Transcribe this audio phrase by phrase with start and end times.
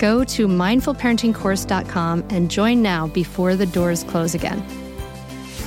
[0.00, 4.64] Go to mindfulparentingcourse.com and join now before the doors close again.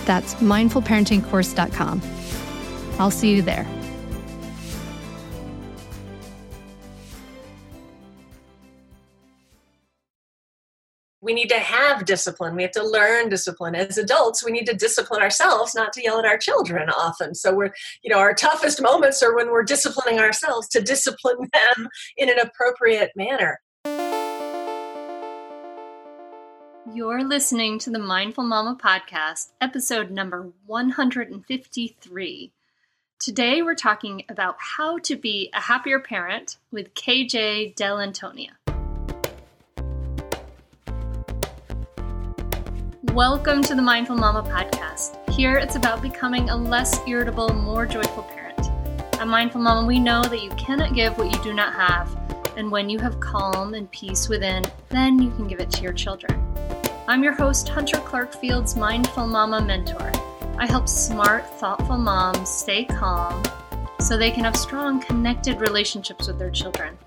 [0.06, 2.02] That's mindfulparentingcourse.com.
[3.00, 3.68] I'll see you there.
[11.22, 12.54] we need to have discipline.
[12.56, 13.76] We have to learn discipline.
[13.76, 17.34] As adults, we need to discipline ourselves, not to yell at our children often.
[17.34, 17.72] So we're,
[18.04, 21.88] you know, our toughest moments are when we're disciplining ourselves to discipline them
[22.18, 23.62] in an appropriate manner.
[26.96, 32.52] You're listening to the Mindful Mama podcast, episode number 153.
[33.20, 38.52] Today we're talking about how to be a happier parent with KJ Dell'Antonia.
[43.12, 45.18] Welcome to the Mindful Mama podcast.
[45.32, 48.70] Here it's about becoming a less irritable, more joyful parent.
[49.20, 52.16] At Mindful Mama, we know that you cannot give what you do not have,
[52.56, 55.94] and when you have calm and peace within, then you can give it to your
[55.94, 56.43] children.
[57.06, 60.10] I'm your host, Hunter Clark Fields, Mindful Mama Mentor.
[60.58, 63.44] I help smart, thoughtful moms stay calm
[64.00, 66.98] so they can have strong, connected relationships with their children.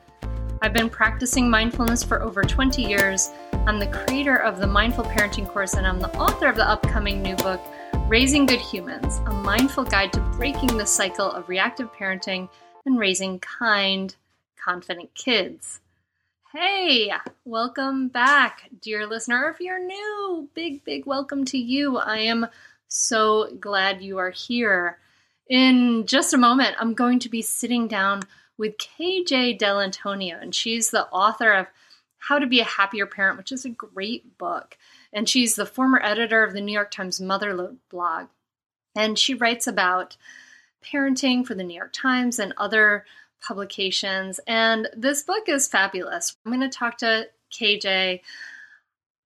[0.61, 3.31] I've been practicing mindfulness for over 20 years.
[3.67, 7.23] I'm the creator of the Mindful Parenting course, and I'm the author of the upcoming
[7.23, 7.63] new book,
[8.07, 12.51] Raising Good Humans A Mindful Guide to Breaking the Cycle of Reactive Parenting
[12.85, 14.17] and Raising Kind,
[14.63, 15.81] Confident Kids.
[16.59, 17.13] Hey,
[17.45, 19.51] welcome back, dear listener.
[19.51, 21.99] If you're new, big, big welcome to you.
[21.99, 22.47] I am
[22.89, 24.97] so glad you are here.
[25.51, 28.23] In just a moment, I'm going to be sitting down
[28.57, 31.67] with KJ Dell'Antonia, and she's the author of
[32.17, 34.79] How to Be a Happier Parent, which is a great book.
[35.13, 38.29] And she's the former editor of the New York Times Motherlode blog.
[38.95, 40.17] And she writes about
[40.83, 43.05] parenting for the New York Times and other
[43.41, 44.41] publications.
[44.47, 46.37] And this book is fabulous.
[46.45, 48.21] I'm going to talk to KJ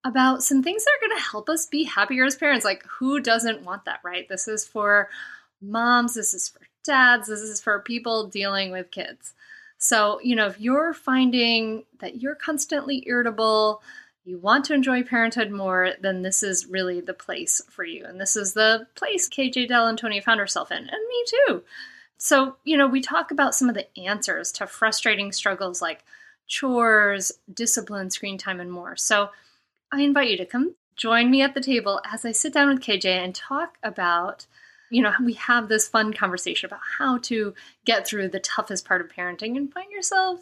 [0.05, 2.65] about some things that are going to help us be happier as parents.
[2.65, 4.29] Like, who doesn't want that, right?
[4.29, 5.09] This is for
[5.61, 9.35] moms, this is for dads, this is for people dealing with kids.
[9.79, 13.83] So, you know, if you're finding that you're constantly irritable,
[14.25, 18.05] you want to enjoy parenthood more, then this is really the place for you.
[18.05, 21.63] And this is the place KJ Dell'Antonia found herself in, and me too.
[22.23, 26.05] So, you know, we talk about some of the answers to frustrating struggles like
[26.47, 28.95] chores, discipline, screen time, and more.
[28.95, 29.31] So,
[29.91, 32.83] I invite you to come join me at the table as I sit down with
[32.83, 34.47] KJ and talk about
[34.91, 37.55] you know, we have this fun conversation about how to
[37.85, 40.41] get through the toughest part of parenting and find yourself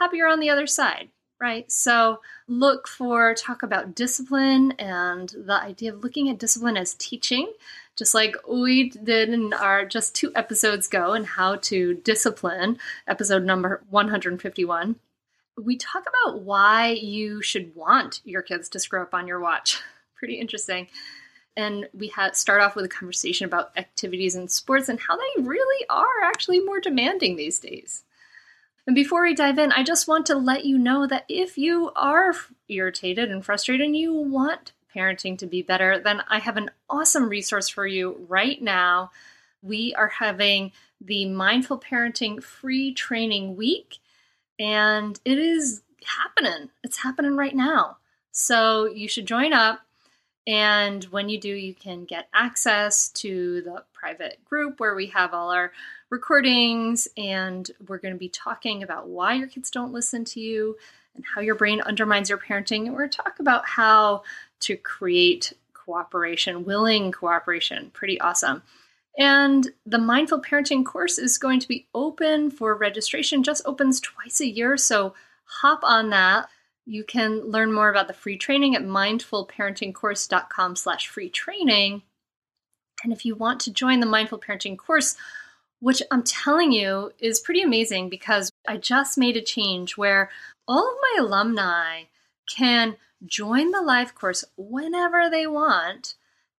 [0.00, 1.08] happier on the other side,
[1.40, 1.70] right?
[1.70, 7.52] So, look for talk about discipline and the idea of looking at discipline as teaching,
[7.96, 12.78] just like we did in our just two episodes ago and how to discipline,
[13.08, 14.96] episode number 151.
[15.58, 19.80] We talk about why you should want your kids to screw up on your watch.
[20.14, 20.88] Pretty interesting
[21.56, 25.42] and we had start off with a conversation about activities and sports and how they
[25.42, 28.04] really are actually more demanding these days.
[28.86, 31.90] And before we dive in, I just want to let you know that if you
[31.96, 32.34] are
[32.68, 37.28] irritated and frustrated and you want parenting to be better, then I have an awesome
[37.28, 39.10] resource for you right now.
[39.62, 43.98] We are having the Mindful Parenting Free Training Week,
[44.58, 46.70] and it is happening.
[46.82, 47.98] It's happening right now.
[48.32, 49.80] So you should join up.
[50.46, 55.34] And when you do, you can get access to the private group where we have
[55.34, 55.72] all our
[56.08, 60.76] recordings, and we're going to be talking about why your kids don't listen to you
[61.16, 62.84] and how your brain undermines your parenting.
[62.84, 64.22] And we're going to talk about how
[64.60, 67.90] to create cooperation, willing cooperation.
[67.92, 68.62] Pretty awesome.
[69.18, 74.40] And the mindful parenting course is going to be open for registration, just opens twice
[74.40, 74.76] a year.
[74.76, 75.14] So
[75.44, 76.48] hop on that.
[76.84, 82.02] You can learn more about the free training at mindfulparentingcourse.com slash free training.
[83.02, 85.16] And if you want to join the mindful parenting course,
[85.80, 90.30] which I'm telling you is pretty amazing because I just made a change where
[90.68, 92.04] all of my alumni
[92.54, 96.14] can join the live course whenever they want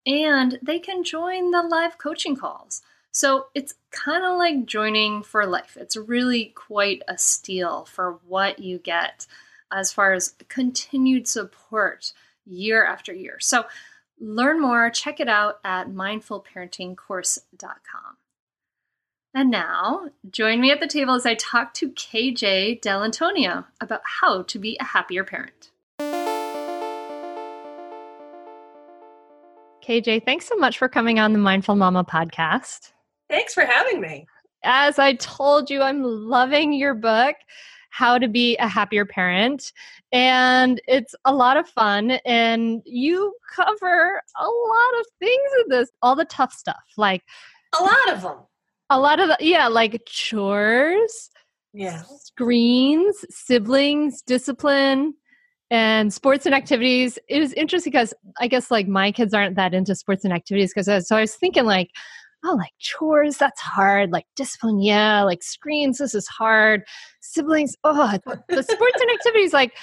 [0.06, 2.82] and they can join the live coaching calls.
[3.12, 5.78] So it's kind of like joining for life.
[5.80, 9.28] It's really quite a steal for what you get
[9.72, 12.14] as far as continued support
[12.46, 13.38] year after year.
[13.40, 13.66] So
[14.20, 18.18] learn more, check it out at mindfulparentingcourse.com.
[19.34, 24.44] And now, join me at the table as I talk to KJ Dell'Antonia about how
[24.44, 25.70] to be a happier parent.
[29.88, 32.92] KJ, thanks so much for coming on the Mindful Mama podcast.
[33.30, 34.28] Thanks for having me.
[34.66, 37.38] As I told you, I'm loving your book,
[37.90, 39.72] How to Be a Happier Parent.
[40.12, 42.12] And it's a lot of fun.
[42.26, 47.24] And you cover a lot of things in this, all the tough stuff, like
[47.80, 48.40] a lot of them.
[48.90, 51.30] A lot of the, yeah, like chores,
[51.72, 55.14] yeah, screens, siblings, discipline,
[55.70, 59.74] and sports and activities it was interesting because i guess like my kids aren't that
[59.74, 61.90] into sports and activities because so i was thinking like
[62.46, 66.84] oh like chores that's hard like discipline yeah like screens this is hard
[67.20, 68.18] siblings oh
[68.48, 69.74] the sports and activities like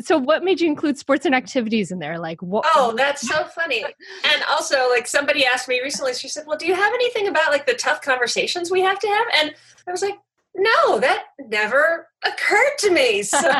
[0.00, 2.18] so what made you include sports and activities in there?
[2.18, 3.84] Like what oh that's so funny.
[3.84, 7.52] And also like somebody asked me recently she said well do you have anything about
[7.52, 9.26] like the tough conversations we have to have?
[9.40, 9.54] And
[9.86, 10.18] i was like
[10.56, 13.22] no, that never occurred to me.
[13.36, 13.50] So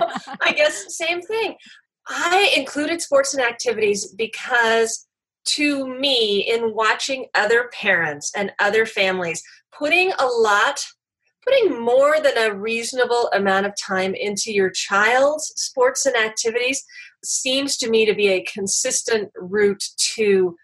[0.41, 1.55] I guess same thing.
[2.09, 5.07] I included sports and activities because
[5.47, 9.43] to me, in watching other parents and other families
[9.77, 10.85] putting a lot,
[11.45, 16.85] putting more than a reasonable amount of time into your child's sports and activities
[17.25, 20.57] seems to me to be a consistent route to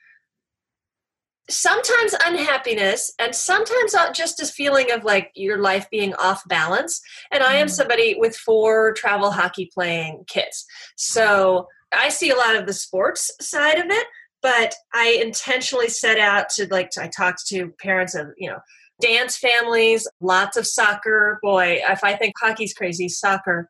[1.50, 7.00] sometimes unhappiness and sometimes just a feeling of like your life being off balance
[7.32, 7.70] and i am mm.
[7.70, 10.64] somebody with four travel hockey playing kids
[10.96, 14.06] so i see a lot of the sports side of it
[14.40, 18.58] but i intentionally set out to like i talked to parents of you know
[19.00, 23.68] dance families lots of soccer boy if i think hockey's crazy soccer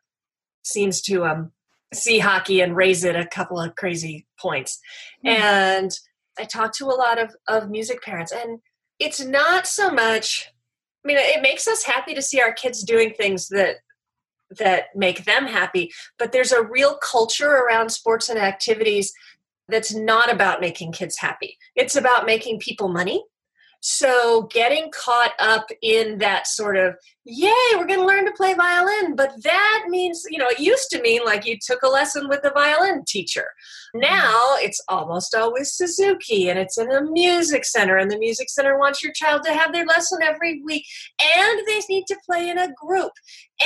[0.63, 1.51] seems to um
[1.91, 4.79] see hockey and raise it a couple of crazy points
[5.25, 5.29] mm.
[5.31, 5.97] and
[6.39, 8.59] I talk to a lot of, of music parents, and
[8.99, 10.49] it's not so much.
[11.03, 13.77] I mean, it makes us happy to see our kids doing things that
[14.59, 19.11] that make them happy, but there's a real culture around sports and activities
[19.67, 21.57] that's not about making kids happy.
[21.75, 23.23] It's about making people money
[23.85, 28.53] so getting caught up in that sort of, yay, we're going to learn to play
[28.53, 32.29] violin, but that means, you know, it used to mean like you took a lesson
[32.29, 33.43] with a violin teacher.
[33.93, 38.79] Now it's almost always Suzuki and it's in a music center, and the music center
[38.79, 40.85] wants your child to have their lesson every week,
[41.35, 43.11] and they need to play in a group,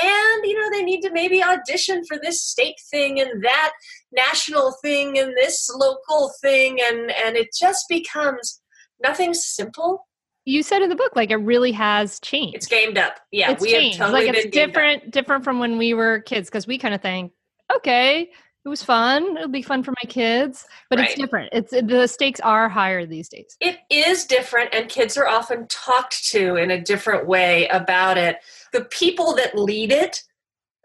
[0.02, 3.72] and, you know, they need to maybe audition for this state thing and that
[4.12, 8.64] national thing and this local thing, and, and it just becomes
[9.00, 10.07] nothing simple
[10.48, 13.62] you said in the book like it really has changed it's gamed up yeah it's
[13.62, 13.98] we changed.
[13.98, 17.32] totally like it's different different from when we were kids because we kind of think
[17.76, 18.30] okay
[18.66, 21.10] it was fun it'll be fun for my kids but right.
[21.10, 25.28] it's different it's the stakes are higher these days it is different and kids are
[25.28, 28.38] often talked to in a different way about it
[28.72, 30.24] the people that lead it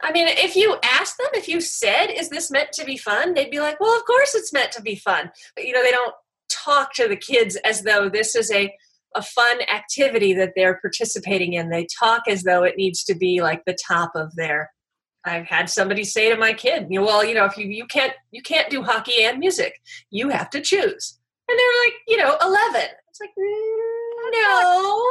[0.04, 3.34] I mean, if you ask them, if you said, is this meant to be fun?
[3.34, 5.30] They'd be like, well, of course it's meant to be fun.
[5.54, 6.12] But, you know, they don't
[6.48, 8.74] talk to the kids as though this is a
[9.14, 11.70] a fun activity that they're participating in.
[11.70, 14.70] They talk as though it needs to be like the top of their.
[15.24, 17.86] I've had somebody say to my kid, you know, well, you know, if you you
[17.86, 21.18] can't you can't do hockey and music, you have to choose.
[21.48, 22.88] And they're like, you know, eleven.
[23.08, 23.92] It's like mm,
[24.32, 24.38] no,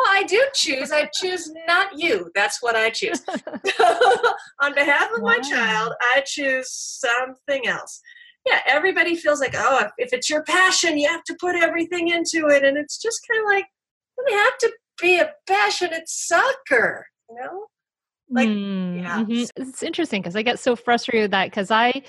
[0.10, 0.91] I do choose.
[0.91, 2.31] I choose not you.
[2.34, 3.22] That's what I choose.
[4.62, 5.36] On behalf of wow.
[5.38, 8.01] my child, I choose something else.
[8.46, 12.48] Yeah, everybody feels like, oh, if it's your passion, you have to put everything into
[12.48, 12.63] it.
[12.63, 13.65] And it's just kind of like,
[14.25, 17.65] doesn't have to be a passionate sucker, you know?
[18.29, 19.23] Like, mm, yeah.
[19.23, 19.61] Mm-hmm.
[19.61, 22.03] It's interesting because I get so frustrated with that because I,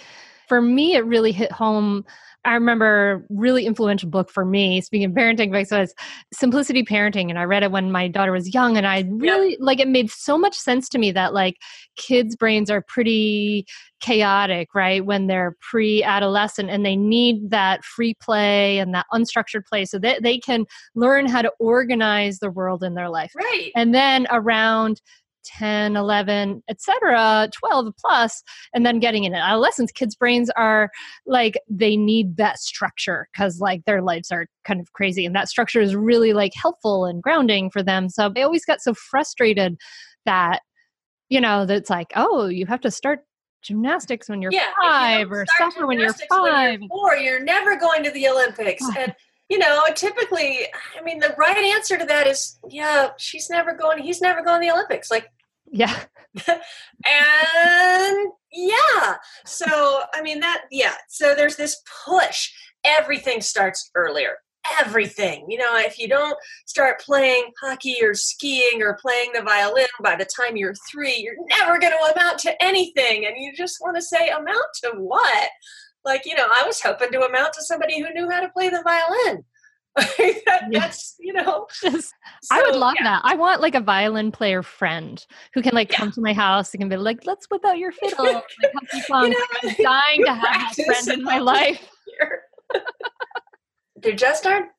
[0.49, 2.05] for me, it really hit home
[2.45, 5.95] I remember really influential book for me, speaking of parenting books, was
[6.33, 7.31] Simplicity Parenting.
[7.31, 8.77] And I read it when my daughter was young.
[8.77, 11.59] And I really like it made so much sense to me that like
[11.97, 13.67] kids' brains are pretty
[14.01, 15.05] chaotic, right?
[15.07, 19.99] When they're pre adolescent and they need that free play and that unstructured play so
[20.01, 23.33] that they can learn how to organize the world in their life.
[23.37, 23.71] Right.
[23.77, 25.01] And then around
[25.45, 28.43] 10 11 etc 12 plus
[28.75, 30.91] and then getting into adolescence kids brains are
[31.27, 35.49] like they need that structure because like their lives are kind of crazy and that
[35.49, 39.77] structure is really like helpful and grounding for them so they always got so frustrated
[40.25, 40.61] that
[41.29, 43.21] you know that's like oh you have to start
[43.63, 47.77] gymnastics when you're yeah, five you or soccer when you're five or you're, you're never
[47.77, 49.15] going to the olympics and
[49.53, 50.61] you know, typically,
[50.99, 54.63] I mean, the right answer to that is, yeah, she's never going, he's never going
[54.63, 55.11] to the Olympics.
[55.11, 55.31] Like,
[55.71, 55.95] yeah.
[56.49, 59.17] and yeah.
[59.45, 60.95] So, I mean, that, yeah.
[61.11, 62.51] So there's this push.
[62.83, 64.37] Everything starts earlier.
[64.81, 65.45] Everything.
[65.51, 70.17] You know, if you don't start playing hockey or skiing or playing the violin by
[70.17, 73.27] the time you're three, you're never going to amount to anything.
[73.27, 75.51] And you just want to say, amount to what?
[76.05, 78.69] Like you know i was hoping to amount to somebody who knew how to play
[78.69, 79.45] the violin.
[80.47, 81.67] That, that's you know.
[81.83, 83.05] Just, so, i would love yeah.
[83.05, 83.23] that.
[83.25, 85.99] I want like a violin player friend who can like yeah.
[85.99, 89.11] come to my house and can be like let's whip out your fiddle like, you
[89.11, 91.87] know, i'm dying to have a friend in my life.
[93.97, 94.71] there just aren't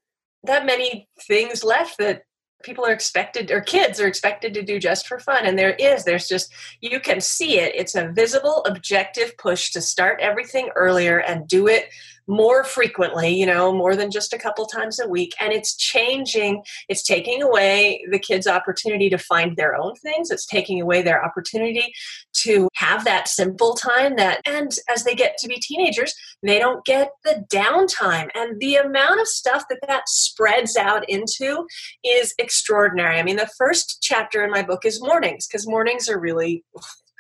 [0.46, 2.24] that many things left that
[2.64, 6.04] people are expected or kids are expected to do just for fun and there is
[6.04, 6.52] there's just
[6.82, 7.76] you can see it.
[7.76, 11.90] It's a visible objective push to start everything earlier and do it
[12.28, 15.34] more frequently, you know, more than just a couple times a week.
[15.40, 20.32] And it's changing, it's taking away the kids' opportunity to find their own things.
[20.32, 21.94] It's taking away their opportunity
[22.44, 26.86] to have that simple time that, and as they get to be teenagers, they don't
[26.86, 28.30] get the downtime.
[28.36, 31.66] And the amount of stuff that that spreads out into
[32.04, 33.20] is extraordinary.
[33.20, 36.64] I mean, the first chapter in my book is mornings, because mornings are really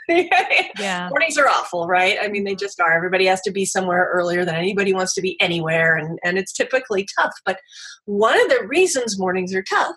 [0.10, 1.08] yeah.
[1.10, 2.18] Mornings are awful, right?
[2.22, 2.60] I mean, they mm-hmm.
[2.60, 2.96] just are.
[2.96, 6.54] Everybody has to be somewhere earlier than anybody wants to be anywhere, and, and it's
[6.54, 7.34] typically tough.
[7.46, 7.60] But
[8.06, 9.96] one of the reasons mornings are tough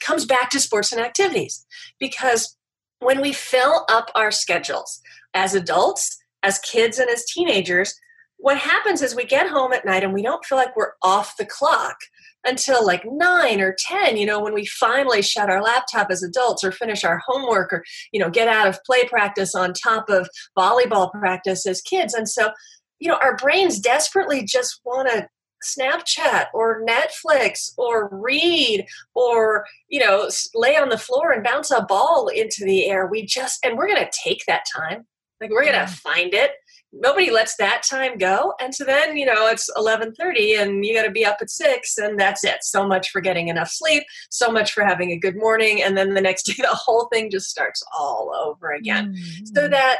[0.00, 1.66] comes back to sports and activities
[1.98, 2.56] because
[3.00, 5.00] when we fill up our schedules
[5.34, 7.94] as adults, as kids, and as teenagers,
[8.38, 11.36] what happens is we get home at night and we don't feel like we're off
[11.36, 11.96] the clock
[12.44, 16.64] until like nine or ten you know when we finally shut our laptop as adults
[16.64, 20.28] or finish our homework or you know get out of play practice on top of
[20.56, 22.14] volleyball practice as kids.
[22.14, 22.50] And so
[22.98, 25.28] you know our brains desperately just want to
[25.62, 31.82] snapchat or netflix or read or you know lay on the floor and bounce a
[31.82, 33.06] ball into the air.
[33.06, 35.06] We just and we're going to take that time.
[35.40, 36.52] Like we're going to find it
[36.92, 38.54] nobody lets that time go.
[38.60, 41.98] And so then you know it's 11.30 and you got to be up at 6
[41.98, 42.58] and that's it.
[42.62, 46.14] So much for getting enough sleep so much for having a good morning and then
[46.14, 49.14] the next day the whole thing just starts all over again.
[49.14, 49.44] Mm-hmm.
[49.54, 49.98] so that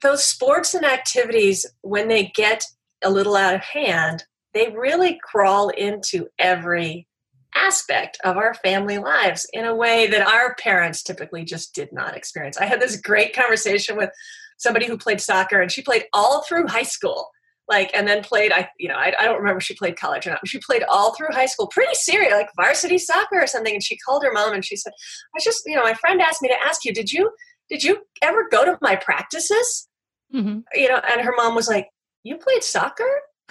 [0.00, 2.64] those sports and activities when they get
[3.02, 7.06] a little out of hand they really crawl into every
[7.54, 12.16] aspect of our family lives in a way that our parents typically just did not
[12.16, 12.58] experience.
[12.58, 14.10] I had this great conversation with
[14.58, 17.30] somebody who played soccer and she played all through high school.
[17.68, 20.26] Like and then played i you know I, I, don't remember if she played college
[20.26, 21.66] or not but she played all through high school.
[21.66, 23.74] Pretty serious like varsity soccer or something.
[23.74, 24.94] And she called her mom and she said
[25.36, 27.30] i just you know my friend asked me to ask you did you
[27.68, 29.86] did you ever go to my practices?
[30.34, 30.60] Mm-hmm.
[30.74, 31.88] you know and her mom was like
[32.22, 33.04] you played soccer?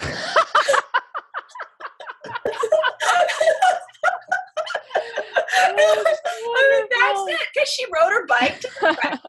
[5.60, 9.27] I mean, that's it because she rode her bike to the practice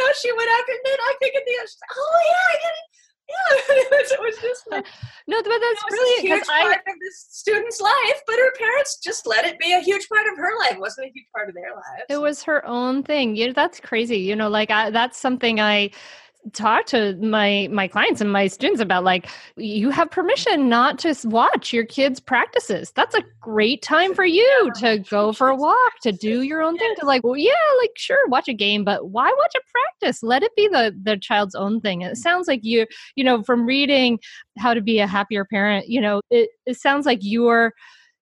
[0.00, 2.56] you know, she went up and then I think at the end, oh yeah, I
[2.56, 2.86] get it.
[3.30, 4.86] Yeah, it was just like
[5.28, 6.24] no, but that's brilliant.
[6.24, 9.72] A huge I, part of this student's life, but her parents just let it be
[9.72, 10.72] a huge part of her life.
[10.72, 12.06] It wasn't a huge part of their lives.
[12.08, 13.36] It was her own thing.
[13.36, 14.18] You know, that's crazy.
[14.18, 15.90] You know, like I, that's something I
[16.52, 21.14] talk to my my clients and my students about like you have permission not to
[21.24, 22.92] watch your kids practices.
[22.96, 26.76] That's a great time for you to go for a walk to do your own
[26.78, 30.22] thing to like well yeah like sure watch a game but why watch a practice?
[30.22, 32.02] Let it be the the child's own thing.
[32.02, 34.18] It sounds like you you know from reading
[34.58, 37.72] how to be a happier parent you know it, it sounds like you're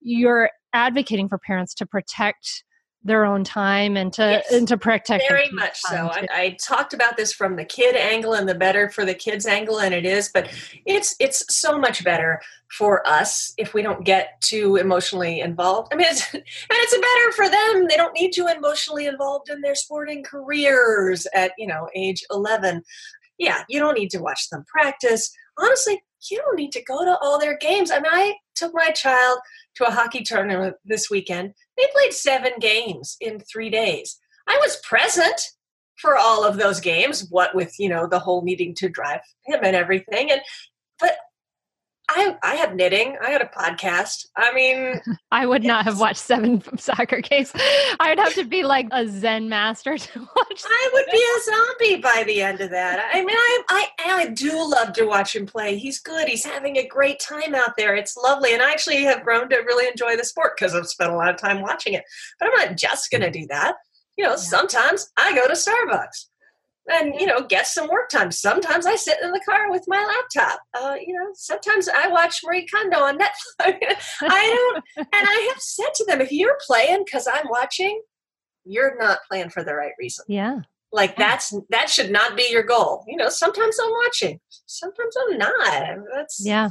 [0.01, 2.65] you're advocating for parents to protect
[3.05, 4.53] their own time and to Yes.
[4.53, 6.11] and to protect very much so.
[6.13, 6.27] I.
[6.33, 9.79] I talked about this from the kid angle and the better for the kids angle
[9.81, 10.51] and it is but
[10.85, 12.41] it's it's so much better
[12.77, 15.93] for us if we don't get too emotionally involved.
[15.93, 17.87] I mean it's, and it's better for them.
[17.89, 22.83] They don't need you emotionally involved in their sporting careers at you know age 11
[23.39, 25.31] yeah you don't need to watch them practice.
[25.57, 27.93] Honestly you don't need to go to all their games.
[27.93, 29.39] I mean i took my child
[29.75, 34.77] to a hockey tournament this weekend they played seven games in three days I was
[34.79, 35.41] present
[35.99, 39.61] for all of those games, what with, you know, the whole needing to drive him
[39.63, 40.31] and everything.
[40.31, 40.41] And
[40.99, 41.17] but
[42.09, 44.27] I I had knitting, I had a podcast.
[44.37, 45.01] I mean,
[45.31, 47.53] I would not have watched seven soccer games.
[48.01, 50.65] I would have to be like a Zen master to watch.
[50.65, 53.11] I would be a zombie by the end of that.
[53.13, 55.77] I mean, I, I I do love to watch him play.
[55.77, 56.29] He's good.
[56.29, 57.95] He's having a great time out there.
[57.95, 61.13] It's lovely, and I actually have grown to really enjoy the sport because I've spent
[61.13, 62.05] a lot of time watching it.
[62.39, 63.75] But I'm not just going to do that.
[64.17, 66.27] You know, sometimes I go to Starbucks
[66.91, 68.31] and you know get some work time.
[68.31, 70.61] Sometimes I sit in the car with my laptop.
[70.75, 73.95] Uh, you know, sometimes I watch Marie Kondo on Netflix.
[74.23, 78.01] I don't, and I have said to them, if you're playing because I'm watching,
[78.65, 80.61] you're not playing for the right reason Yeah.
[80.93, 85.39] like that's that should not be your goal you know sometimes i'm watching sometimes i'm
[85.39, 86.71] not that's Yeah.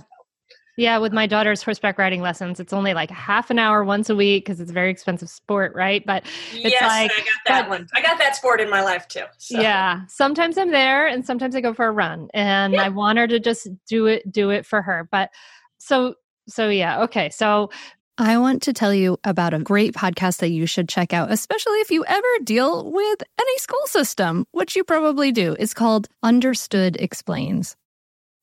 [0.78, 4.16] Yeah, with my daughter's horseback riding lessons, it's only like half an hour once a
[4.16, 6.06] week because it's a very expensive sport, right?
[6.06, 9.08] But yes like- i got that but- one i got that sport in my life
[9.08, 9.60] too so.
[9.60, 12.84] yeah, sometimes I'm there and sometimes I go for a run and Yeah.
[12.84, 15.08] I want her to just do it do it for her.
[15.12, 15.32] But
[15.80, 16.14] so
[16.48, 17.30] so yeah, okay.
[17.32, 17.72] So
[18.20, 21.78] I want to tell you about a great podcast that you should check out, especially
[21.82, 25.56] if you ever deal with any school system, which you probably do.
[25.60, 27.76] It's called Understood Explains.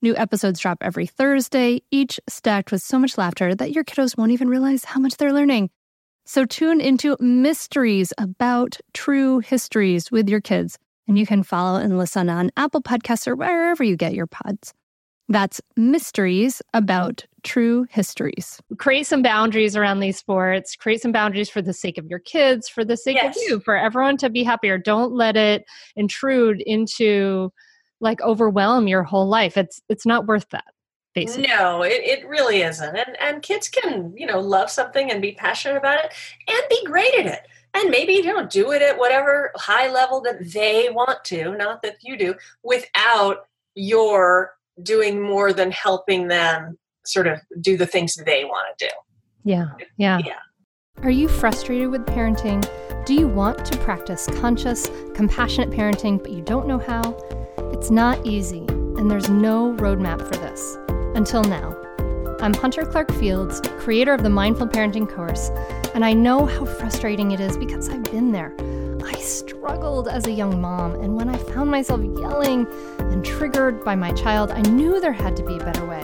[0.00, 4.30] New episodes drop every Thursday, each stacked with so much laughter that your kiddos won't
[4.30, 5.70] even realize how much they're learning.
[6.24, 11.98] So tune into mysteries about true histories with your kids, and you can follow and
[11.98, 14.72] listen on Apple Podcasts or wherever you get your pods.
[15.28, 18.60] That's mysteries about true histories.
[18.78, 22.68] create some boundaries around these sports, create some boundaries for the sake of your kids,
[22.68, 23.36] for the sake Yes.
[23.36, 24.78] of you, for everyone to be happier.
[24.78, 25.64] Don't let it
[25.96, 27.52] intrude into
[28.00, 29.56] like overwhelm your whole life.
[29.56, 30.64] It's it's not worth that.
[31.14, 31.48] basically.
[31.48, 32.96] No, it, it really isn't.
[32.96, 36.12] And and kids can, you know, love something and be passionate about it
[36.48, 37.46] and be great at it.
[37.74, 41.82] And maybe, you know, do it at whatever high level that they want to, not
[41.82, 48.14] that you do, without your doing more than helping them sort of do the things
[48.14, 48.92] they want to do.
[49.44, 49.66] Yeah.
[49.96, 50.18] Yeah.
[50.24, 50.38] Yeah.
[51.02, 52.66] Are you frustrated with parenting?
[53.04, 57.12] Do you want to practice conscious, compassionate parenting, but you don't know how?
[57.78, 60.76] It's not easy, and there's no roadmap for this.
[61.14, 61.76] Until now.
[62.40, 65.50] I'm Hunter Clark Fields, creator of the Mindful Parenting course,
[65.94, 68.52] and I know how frustrating it is because I've been there.
[69.04, 72.66] I struggled as a young mom, and when I found myself yelling
[72.98, 76.02] and triggered by my child, I knew there had to be a better way.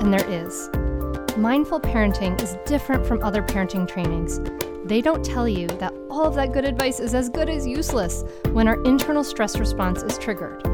[0.00, 0.70] And there is.
[1.36, 4.40] Mindful parenting is different from other parenting trainings.
[4.86, 8.24] They don't tell you that all of that good advice is as good as useless
[8.52, 10.71] when our internal stress response is triggered.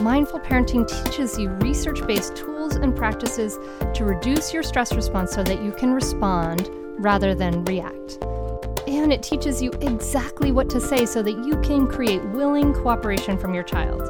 [0.00, 3.58] Mindful parenting teaches you research based tools and practices
[3.94, 8.18] to reduce your stress response so that you can respond rather than react.
[8.86, 13.36] And it teaches you exactly what to say so that you can create willing cooperation
[13.36, 14.02] from your child.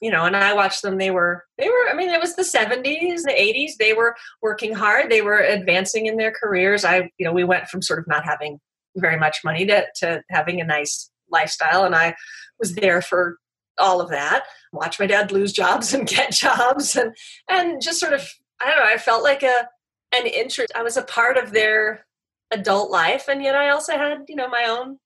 [0.05, 0.99] you know, and I watched them.
[0.99, 3.71] They were, they were, I mean, it was the 70s, the 80s.
[3.79, 5.09] They were working hard.
[5.09, 6.85] They were advancing in their careers.
[6.85, 8.59] I, you know, we went from sort of not having
[8.95, 11.85] very much money to, to having a nice lifestyle.
[11.85, 12.13] And I
[12.59, 13.37] was there for
[13.79, 17.13] all of that watch my dad lose jobs and get jobs and
[17.49, 18.25] and just sort of
[18.61, 19.67] i don't know i felt like a
[20.13, 22.05] an interest i was a part of their
[22.51, 24.97] adult life and yet i also had you know my own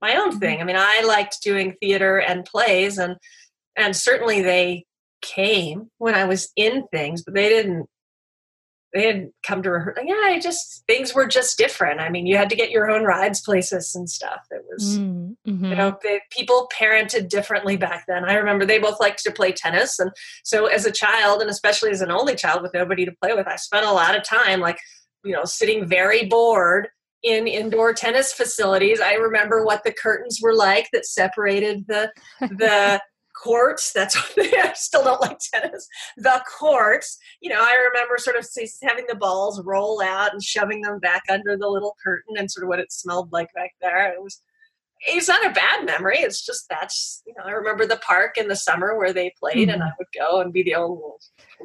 [0.00, 0.38] my own mm-hmm.
[0.38, 3.16] thing i mean i liked doing theater and plays and
[3.76, 4.84] and certainly they
[5.20, 7.86] came when i was in things but they didn't
[8.92, 10.04] they had come to rehearsal.
[10.04, 12.00] Yeah, I just things were just different.
[12.00, 14.40] I mean, you had to get your own rides places and stuff.
[14.50, 15.64] It was, mm-hmm.
[15.64, 18.24] you know, they, people parented differently back then.
[18.24, 20.10] I remember they both liked to play tennis, and
[20.44, 23.46] so as a child, and especially as an only child with nobody to play with,
[23.46, 24.78] I spent a lot of time like,
[25.24, 26.88] you know, sitting very bored
[27.22, 29.00] in indoor tennis facilities.
[29.00, 33.00] I remember what the curtains were like that separated the the
[33.42, 33.92] courts.
[33.92, 35.88] That's what I still don't like tennis.
[36.16, 37.18] The courts.
[37.40, 38.46] You know, I remember sort of
[38.82, 42.64] having the balls roll out and shoving them back under the little curtain and sort
[42.64, 44.12] of what it smelled like back there.
[44.12, 44.40] It was.
[45.04, 46.18] It's not a bad memory.
[46.18, 49.68] It's just that's you know I remember the park in the summer where they played,
[49.68, 49.70] mm-hmm.
[49.70, 51.00] and I would go and be the only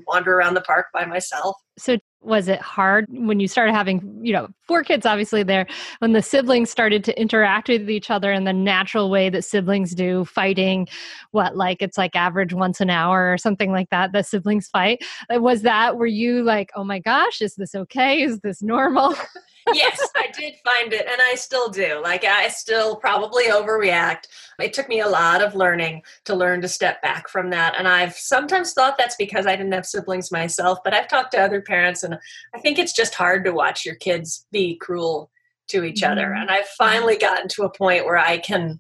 [0.08, 1.56] wander around the park by myself.
[1.78, 5.68] So was it hard when you started having you know four kids obviously there
[6.00, 9.94] when the siblings started to interact with each other in the natural way that siblings
[9.94, 10.88] do fighting
[11.32, 15.04] what like it's like average once an hour or something like that the siblings fight?
[15.30, 18.22] Was that were you like oh my gosh is this okay?
[18.22, 19.16] Is this normal
[19.74, 22.00] yes, I did find it, and I still do.
[22.04, 24.28] Like, I still probably overreact.
[24.60, 27.76] It took me a lot of learning to learn to step back from that.
[27.78, 31.42] And I've sometimes thought that's because I didn't have siblings myself, but I've talked to
[31.42, 32.18] other parents, and
[32.56, 35.32] I think it's just hard to watch your kids be cruel
[35.70, 36.12] to each mm-hmm.
[36.12, 36.34] other.
[36.34, 38.80] And I've finally gotten to a point where I can.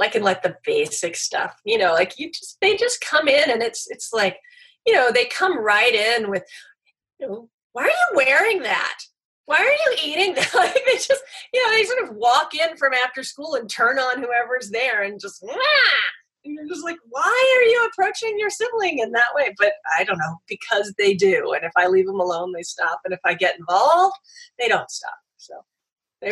[0.00, 3.48] I can let the basic stuff, you know, like you just they just come in
[3.48, 4.38] and it's it's like,
[4.84, 6.42] you know, they come right in with,
[7.20, 8.98] you know, why are you wearing that?
[9.46, 12.94] Why are you eating like they just, you know, they sort of walk in from
[12.94, 15.54] after school and turn on whoever's there and just, Wah!
[16.44, 19.54] and you're just like, why are you approaching your sibling in that way?
[19.58, 21.52] But I don't know, because they do.
[21.54, 23.00] And if I leave them alone, they stop.
[23.04, 24.16] And if I get involved,
[24.58, 25.16] they don't stop.
[25.38, 25.54] So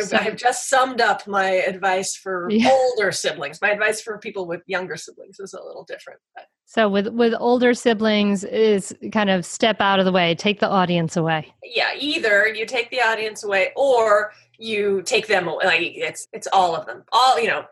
[0.01, 2.69] so, I've just summed up my advice for yeah.
[2.69, 3.59] older siblings.
[3.61, 6.19] My advice for people with younger siblings is a little different.
[6.35, 6.45] But.
[6.65, 10.69] So with with older siblings is kind of step out of the way, take the
[10.69, 11.53] audience away.
[11.63, 15.65] Yeah, either you take the audience away or you take them away.
[15.65, 17.03] Like it's it's all of them.
[17.11, 17.65] All you know,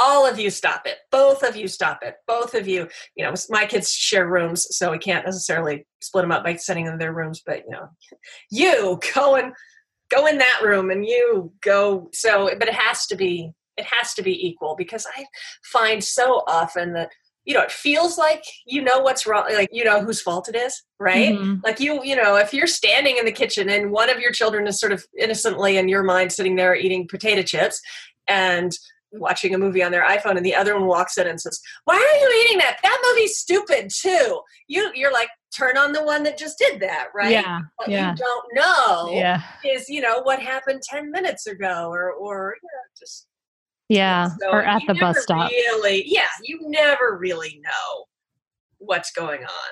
[0.00, 0.96] all of you stop it.
[1.12, 2.16] Both of you stop it.
[2.26, 2.88] Both of you.
[3.14, 6.86] You know, my kids share rooms, so we can't necessarily split them up by sending
[6.86, 7.42] them their rooms.
[7.44, 7.88] But you know,
[8.50, 9.52] you go and
[10.10, 12.10] go in that room, and you go.
[12.12, 15.24] So, but it has to be it has to be equal because I
[15.64, 17.10] find so often that
[17.44, 20.54] you know it feels like you know what's wrong like you know whose fault it
[20.54, 21.54] is right mm-hmm.
[21.64, 24.66] like you you know if you're standing in the kitchen and one of your children
[24.66, 27.80] is sort of innocently in your mind sitting there eating potato chips
[28.28, 28.78] and
[29.12, 31.94] watching a movie on their iphone and the other one walks in and says why
[31.94, 36.22] are you eating that that movie's stupid too you you're like turn on the one
[36.22, 38.10] that just did that right yeah what yeah.
[38.10, 39.42] you don't know yeah.
[39.64, 43.26] is you know what happened 10 minutes ago or or you know just
[43.90, 45.50] yeah, so or at the bus stop.
[45.50, 48.04] Really, yeah, you never really know
[48.78, 49.70] what's going on.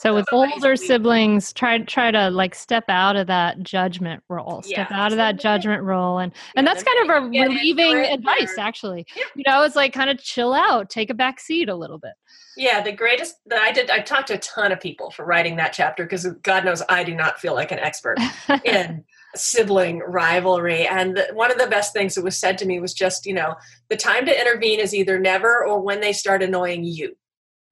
[0.00, 4.62] So with older siblings, try try to like step out of that judgment role.
[4.62, 8.56] Step yeah, out of that judgment role, and and that's kind of a relieving advice,
[8.56, 9.04] actually.
[9.14, 9.24] Yeah.
[9.36, 12.12] You know, it's like kind of chill out, take a back seat a little bit.
[12.56, 13.90] Yeah, the greatest that I did.
[13.90, 17.04] I talked to a ton of people for writing that chapter because God knows I
[17.04, 18.16] do not feel like an expert
[18.64, 20.86] in sibling rivalry.
[20.86, 23.54] And one of the best things that was said to me was just, you know,
[23.90, 27.14] the time to intervene is either never or when they start annoying you.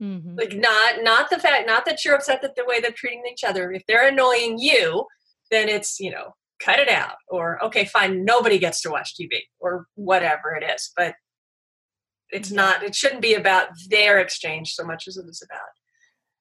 [0.02, 0.36] Mm-hmm.
[0.36, 3.44] Like not not the fact not that you're upset at the way they're treating each
[3.44, 3.72] other.
[3.72, 5.06] If they're annoying you,
[5.50, 7.16] then it's, you know, cut it out.
[7.28, 10.92] Or okay, fine, nobody gets to watch TV or whatever it is.
[10.96, 11.14] But
[12.30, 15.68] it's not it shouldn't be about their exchange so much as it is about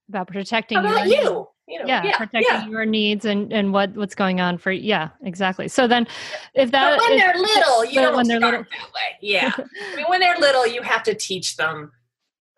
[0.08, 1.14] about protecting about you.
[1.14, 1.48] you.
[1.70, 2.66] You know, yeah, yeah, protecting yeah.
[2.66, 6.06] your needs and and what what's going on for yeah exactly so then
[6.54, 9.52] if that but when they're little you don't when they're start little that way yeah
[9.92, 11.92] i mean when they're little you have to teach them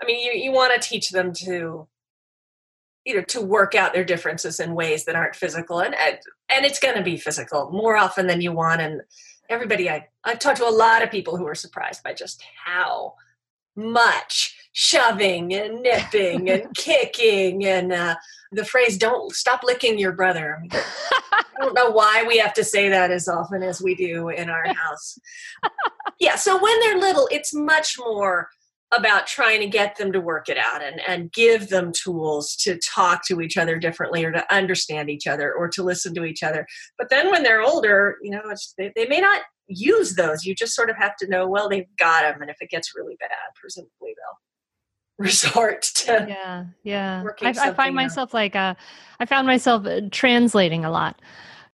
[0.03, 1.87] i mean you, you want to teach them to
[3.05, 6.19] you know to work out their differences in ways that aren't physical and and,
[6.51, 9.01] and it's going to be physical more often than you want and
[9.49, 13.15] everybody i i've talked to a lot of people who are surprised by just how
[13.77, 18.15] much shoving and nipping and kicking and uh,
[18.53, 20.63] the phrase "don't stop licking your brother."
[21.33, 24.51] I don't know why we have to say that as often as we do in
[24.51, 25.19] our house.
[26.19, 28.49] yeah, so when they're little, it's much more
[28.93, 32.79] about trying to get them to work it out and, and give them tools to
[32.79, 36.43] talk to each other differently or to understand each other or to listen to each
[36.43, 36.67] other.
[36.99, 38.43] But then when they're older, you know,
[38.77, 40.45] they, they may not use those.
[40.45, 42.43] You just sort of have to know, well, they've got them.
[42.43, 44.39] And if it gets really bad, presumably they'll
[45.21, 48.75] resort to yeah yeah I, I, find myself like uh
[49.19, 51.21] i found myself uh, translating a lot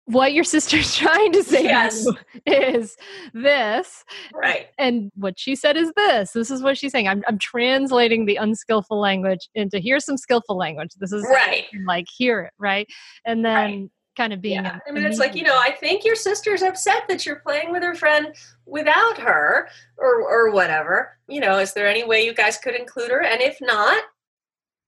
[0.07, 2.05] what your sister's trying to say yes.
[2.05, 2.17] to
[2.47, 2.97] is
[3.35, 7.39] this right and what she said is this this is what she's saying i'm, I'm
[7.39, 12.53] translating the unskillful language into here's some skillful language this is right like hear it
[12.59, 12.87] right
[13.25, 14.65] and then right kind of being.
[14.65, 14.79] Yeah.
[14.89, 17.83] I mean, it's like you know, I think your sister's upset that you're playing with
[17.83, 21.19] her friend without her, or or whatever.
[21.29, 23.23] You know, is there any way you guys could include her?
[23.23, 24.03] And if not,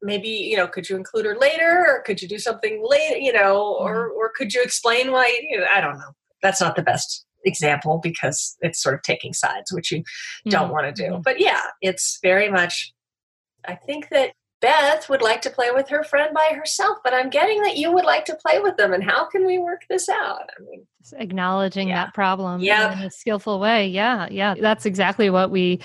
[0.02, 3.18] maybe you know, could you include her later, or could you do something later?
[3.18, 4.18] You know, or mm-hmm.
[4.18, 5.38] or could you explain why?
[5.48, 6.12] You know, I don't know.
[6.42, 10.50] That's not the best example because it's sort of taking sides, which you mm-hmm.
[10.50, 11.12] don't want to do.
[11.12, 11.22] Mm-hmm.
[11.22, 12.92] But yeah, it's very much.
[13.66, 17.30] I think that Beth would like to play with her friend by herself, but I'm
[17.30, 18.92] getting that you would like to play with them.
[18.92, 20.50] And how can we work this out?
[20.58, 22.06] I mean, Just acknowledging yeah.
[22.06, 22.92] that problem yep.
[22.92, 23.86] in a skillful way.
[23.86, 25.80] Yeah, yeah, that's exactly what we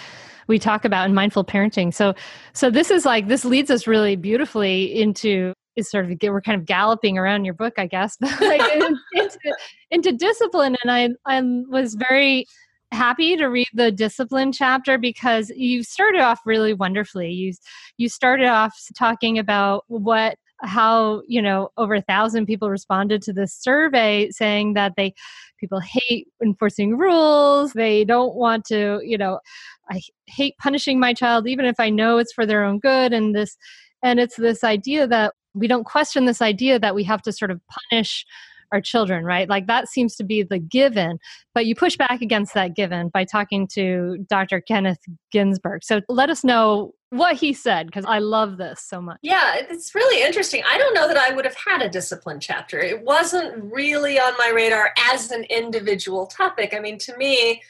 [0.48, 1.94] we talk about in mindful parenting.
[1.94, 2.14] So,
[2.54, 6.60] so this is like this leads us really beautifully into is sort of we're kind
[6.60, 8.62] of galloping around your book, I guess, but like
[9.14, 9.56] into,
[9.92, 10.76] into discipline.
[10.84, 12.46] And I I was very
[12.92, 17.32] happy to read the discipline chapter because you started off really wonderfully.
[17.32, 17.54] You
[17.98, 23.34] you started off talking about what how you know over a thousand people responded to
[23.34, 25.14] this survey saying that they
[25.60, 29.40] people hate enforcing rules they don't want to you know
[29.90, 33.36] i hate punishing my child even if i know it's for their own good and
[33.36, 33.58] this
[34.04, 37.52] and it's this idea that we don't question this idea that we have to sort
[37.52, 38.26] of punish
[38.74, 39.48] our children, right?
[39.48, 41.20] Like that seems to be the given,
[41.54, 44.60] but you push back against that given by talking to Dr.
[44.60, 44.98] Kenneth
[45.32, 45.84] Ginsburg.
[45.84, 49.20] So let us know what he said because I love this so much.
[49.22, 50.64] Yeah, it's really interesting.
[50.70, 52.80] I don't know that I would have had a discipline chapter.
[52.80, 56.74] It wasn't really on my radar as an individual topic.
[56.76, 57.62] I mean, to me,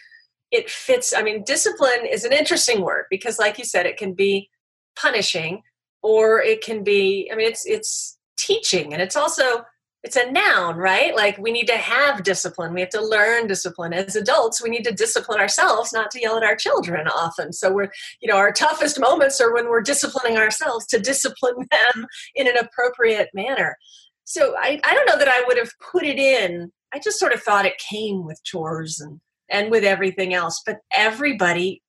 [0.54, 1.14] it fits.
[1.16, 4.50] I mean, discipline is an interesting word because, like you said, it can be
[4.96, 5.64] punishing
[6.02, 9.64] or it can be, I mean, it's, it's, teaching and it's also
[10.04, 11.16] it's a noun, right?
[11.16, 12.74] Like we need to have discipline.
[12.74, 13.94] We have to learn discipline.
[13.94, 17.54] As adults, we need to discipline ourselves, not to yell at our children often.
[17.54, 17.90] So we're,
[18.20, 22.58] you know, our toughest moments are when we're disciplining ourselves to discipline them in an
[22.58, 23.78] appropriate manner.
[24.26, 27.34] So I, I don't know that I would have put it in I just sort
[27.34, 29.20] of thought it came with chores and
[29.54, 30.62] and with everything else.
[30.66, 31.82] But everybody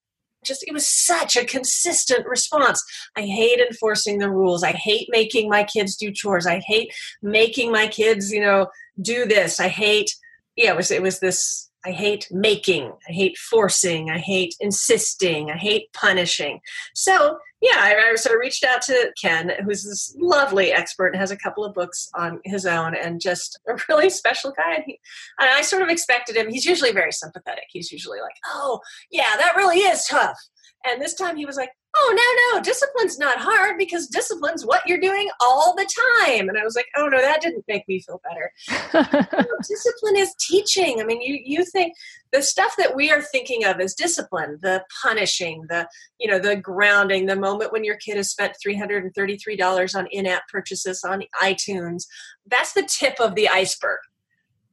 [0.44, 2.83] just it was such a consistent response.
[3.16, 4.62] I hate enforcing the rules.
[4.62, 6.46] I hate making my kids do chores.
[6.46, 8.66] I hate making my kids, you know,
[9.00, 9.59] do this.
[9.59, 10.14] I hate
[10.57, 15.51] yeah, it was it was this I hate making, I hate forcing, I hate insisting,
[15.51, 16.61] I hate punishing.
[16.94, 21.31] So, yeah, I, I, sort of reached out to Ken, who's this lovely expert has
[21.31, 24.77] a couple of books on his own and just a really special guy.
[24.77, 24.99] And, he,
[25.38, 27.64] and I sort of expected him, he's usually very sympathetic.
[27.68, 30.38] He's usually like, oh, yeah, that really is tough.
[30.87, 34.83] And this time he was like, oh no no discipline's not hard because discipline's what
[34.87, 35.88] you're doing all the
[36.20, 36.48] time.
[36.48, 38.50] And i was like oh no that didn't make me feel better.
[39.35, 41.00] No, discipline is teaching.
[41.00, 41.94] I mean you you think
[42.33, 46.57] the stuff that we are thinking of as discipline the punishing the you know the
[46.57, 52.04] grounding the moment when your kid has spent $333 on in-app purchases on itunes.
[52.46, 53.98] That's the tip of the iceberg.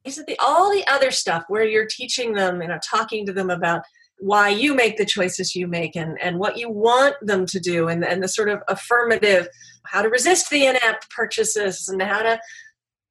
[0.04, 3.32] Is it the all the other stuff where you're teaching them you know talking to
[3.32, 3.82] them about
[4.22, 7.88] why you make the choices you make and, and what you want them to do
[7.88, 9.48] and, and the sort of affirmative
[9.86, 12.38] how to resist the in-app purchases and how to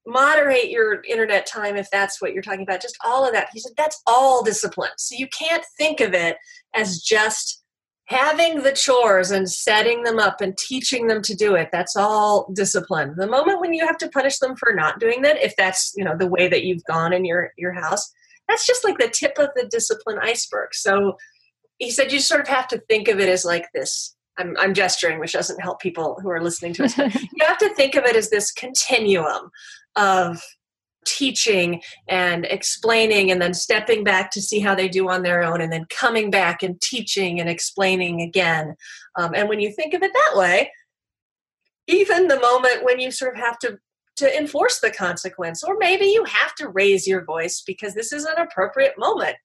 [0.07, 3.49] moderate your internet time if that's what you're talking about just all of that.
[3.51, 4.91] He said that's all discipline.
[4.97, 6.37] So you can't think of it
[6.73, 7.61] as just
[8.05, 11.69] having the chores and setting them up and teaching them to do it.
[11.73, 13.15] That's all discipline.
[13.17, 16.05] The moment when you have to punish them for not doing that if that's you
[16.05, 18.13] know the way that you've gone in your your house
[18.51, 20.73] that's just like the tip of the discipline iceberg.
[20.73, 21.17] So
[21.77, 24.15] he said you sort of have to think of it as like this.
[24.37, 26.97] I'm, I'm gesturing, which doesn't help people who are listening to us.
[26.97, 29.49] you have to think of it as this continuum
[29.95, 30.41] of
[31.05, 35.61] teaching and explaining and then stepping back to see how they do on their own
[35.61, 38.75] and then coming back and teaching and explaining again
[39.17, 40.71] um, and when you think of it that way
[41.87, 43.79] even the moment when you sort of have to
[44.21, 45.63] to enforce the consequence.
[45.63, 49.35] Or maybe you have to raise your voice because this is an appropriate moment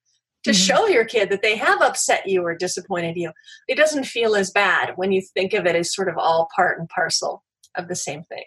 [0.45, 0.57] to mm-hmm.
[0.57, 3.33] show your kid that they have upset you or disappointed you.
[3.69, 6.79] It doesn't feel as bad when you think of it as sort of all part
[6.79, 7.43] and parcel
[7.75, 8.45] of the same thing.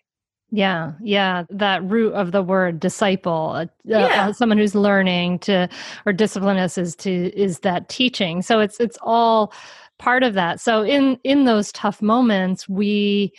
[0.52, 4.28] Yeah, yeah, that root of the word disciple, uh, uh yeah.
[4.28, 5.68] uh, someone who's learning to
[6.08, 8.42] or discipline us is to is that teaching.
[8.42, 9.54] So it's it's all
[10.00, 10.60] part of that.
[10.60, 13.32] So in in those tough moments, we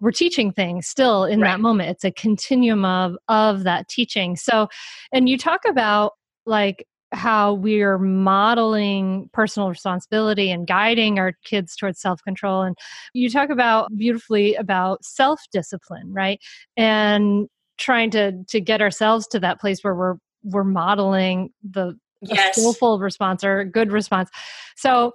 [0.00, 1.50] we're teaching things still in right.
[1.52, 4.68] that moment it's a continuum of of that teaching so
[5.12, 6.12] and you talk about
[6.46, 12.76] like how we're modeling personal responsibility and guiding our kids towards self-control and
[13.14, 16.40] you talk about beautifully about self-discipline right
[16.76, 22.56] and trying to to get ourselves to that place where we're we're modeling the yes.
[22.56, 24.30] skillful response or good response
[24.76, 25.12] so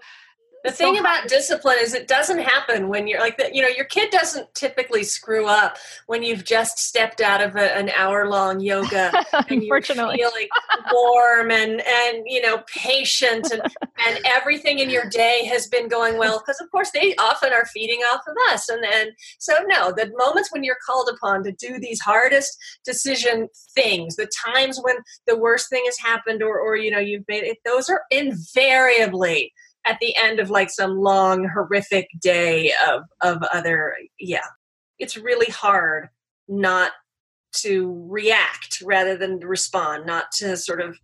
[0.66, 3.86] the thing about discipline is it doesn't happen when you're like, the, you know, your
[3.86, 8.60] kid doesn't typically screw up when you've just stepped out of a, an hour long
[8.60, 9.12] yoga
[9.50, 10.48] and you're feeling
[10.92, 13.62] warm and, and, you know, patient and,
[14.08, 16.40] and everything in your day has been going well.
[16.40, 18.68] Because, of course, they often are feeding off of us.
[18.68, 23.50] And then, so no, the moments when you're called upon to do these hardest decision
[23.76, 24.96] things, the times when
[25.28, 29.54] the worst thing has happened or, or you know, you've made it, those are invariably
[29.86, 34.46] at the end of like some long horrific day of of other yeah.
[35.00, 36.10] It's really hard
[36.48, 36.92] not
[37.58, 40.98] to react rather than respond not to sort of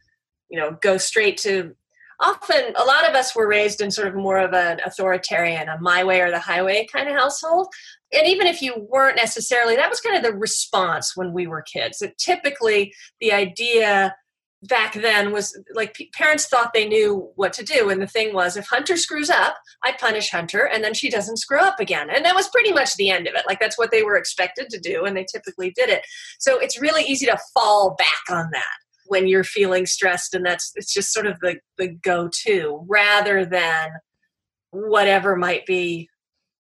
[0.50, 1.76] you know go straight to
[2.22, 5.80] often a lot of us were raised in sort of more of an authoritarian a
[5.82, 7.67] my way or the highway kind of household.
[8.13, 11.63] And even if you weren't necessarily that was kind of the response when we were
[11.63, 12.02] kids.
[12.02, 14.15] It typically the idea
[14.63, 17.89] back then was like parents thought they knew what to do.
[17.89, 21.38] And the thing was if hunter screws up i punish hunter and then she doesn't
[21.38, 22.10] screw up again.
[22.10, 23.45] And that was pretty much the end of it.
[23.47, 26.04] Like that's what they were expected to do and they typically did it.
[26.39, 30.71] So it's really easy to fall back on that when you're feeling stressed and that's
[30.76, 33.89] it's just sort of the the go-to rather than
[34.69, 36.08] whatever might be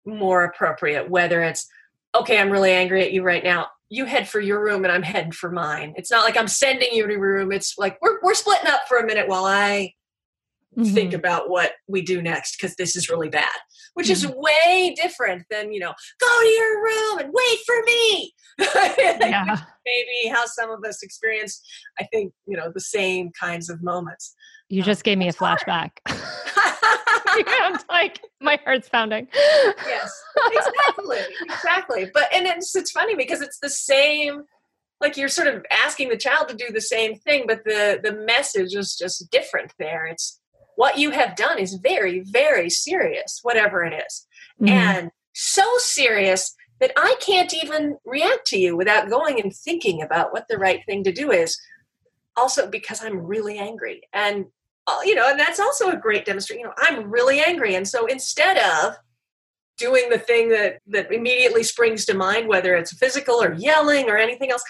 [0.05, 1.67] more appropriate whether it's
[2.13, 5.03] okay i'm really angry at you right now you head for your room and I'm
[5.03, 5.93] heading for mine.
[5.95, 7.51] It's not like I'm sending you to your room.
[7.51, 9.93] It's like we're we're splitting up for a minute while I
[10.77, 10.93] mm-hmm.
[10.93, 13.49] think about what we do next because this is really bad.
[13.93, 14.29] Which mm-hmm.
[14.29, 18.33] is way different than, you know, go to your room and wait for me.
[18.59, 19.61] yeah.
[19.85, 21.61] Maybe how some of us experience,
[21.99, 24.35] I think, you know, the same kinds of moments.
[24.67, 25.91] You just gave me a flashback.
[27.37, 29.27] yeah, like my heart's pounding.
[29.33, 32.11] yes, exactly, exactly.
[32.13, 34.43] But and it's it's funny because it's the same.
[35.01, 38.13] Like you're sort of asking the child to do the same thing, but the the
[38.13, 39.73] message is just different.
[39.79, 40.39] There, it's
[40.75, 44.27] what you have done is very very serious, whatever it is.
[44.61, 44.69] Mm-hmm.
[44.69, 50.31] and so serious that I can't even react to you without going and thinking about
[50.31, 51.57] what the right thing to do is
[52.37, 54.01] also because I'm really angry.
[54.13, 54.45] And,
[54.87, 56.61] Uh, you know, and that's also a great demonstration.
[56.61, 57.75] You know, I'm really angry.
[57.75, 58.95] And so instead of
[59.77, 64.17] doing the thing that, that immediately springs to mind, whether it's physical or yelling or
[64.17, 64.63] anything else,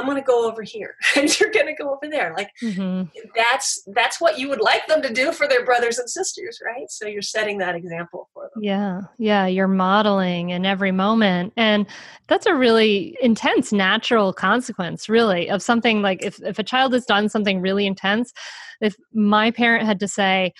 [0.00, 2.32] I'm going to go over here and you're going to go over there.
[2.34, 3.02] Like mm-hmm.
[3.36, 6.90] that's that's what you would like them to do for their brothers and sisters, right?
[6.90, 8.62] So you're setting that example for them.
[8.62, 9.00] Yeah.
[9.18, 11.86] Yeah, you're modeling in every moment and
[12.28, 17.04] that's a really intense natural consequence really of something like if if a child has
[17.04, 18.32] done something really intense,
[18.80, 20.54] if my parent had to say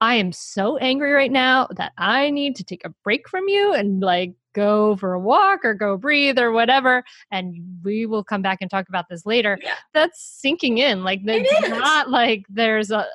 [0.00, 3.72] I am so angry right now that I need to take a break from you
[3.72, 8.40] and like go for a walk or go breathe or whatever and we will come
[8.40, 9.74] back and talk about this later yeah.
[9.92, 13.06] that's sinking in like it's not like there's a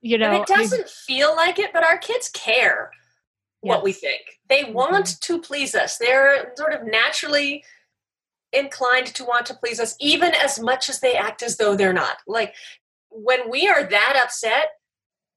[0.00, 2.90] you know and it doesn't I, feel like it but our kids care
[3.62, 3.70] yes.
[3.70, 5.34] what we think they want mm-hmm.
[5.34, 7.64] to please us they're sort of naturally
[8.52, 11.92] inclined to want to please us even as much as they act as though they're
[11.92, 12.54] not like
[13.10, 14.70] when we are that upset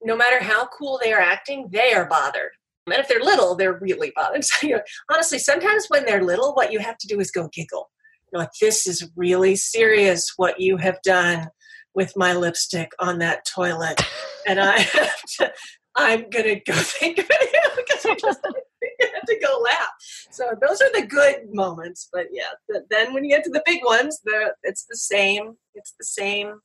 [0.03, 2.51] no matter how cool they are acting they are bothered
[2.85, 4.43] and if they're little, they're really bothered.
[4.43, 4.81] So, you know,
[5.11, 7.89] honestly, sometimes when they're little, what you have to do is go giggle.
[8.31, 11.47] You're like, this is really serious what you have done
[11.95, 14.01] with my lipstick on that toilet.
[14.47, 15.53] And I have to,
[15.95, 18.39] I'm going to go think of it because you just
[18.81, 19.89] you have to go laugh.
[20.31, 22.09] So those are the good moments.
[22.11, 25.55] But yeah, then when you get to the big ones, the, it's the same.
[25.73, 26.59] It's the same,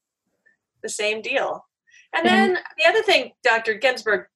[0.83, 1.65] the same deal.
[2.15, 2.37] And mm-hmm.
[2.37, 3.75] then the other thing Dr.
[3.75, 4.27] Ginsburg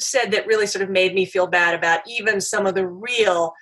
[0.00, 3.52] said that really sort of made me feel bad about even some of the real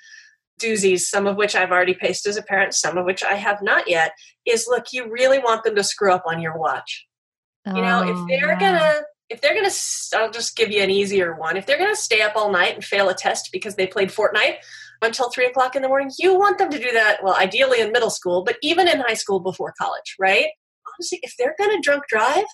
[0.61, 3.62] doozies, some of which I've already faced as a parent, some of which I have
[3.62, 4.12] not yet,
[4.47, 7.07] is look, you really want them to screw up on your watch.
[7.66, 8.59] Oh, you know, if oh, they're yeah.
[8.59, 9.70] gonna if they're gonna
[10.14, 11.57] I'll just give you an easier one.
[11.57, 14.57] If they're gonna stay up all night and fail a test because they played Fortnite
[15.01, 17.93] until three o'clock in the morning, you want them to do that, well, ideally in
[17.93, 20.47] middle school, but even in high school before college, right?
[20.87, 22.45] Honestly, if they're gonna drunk drive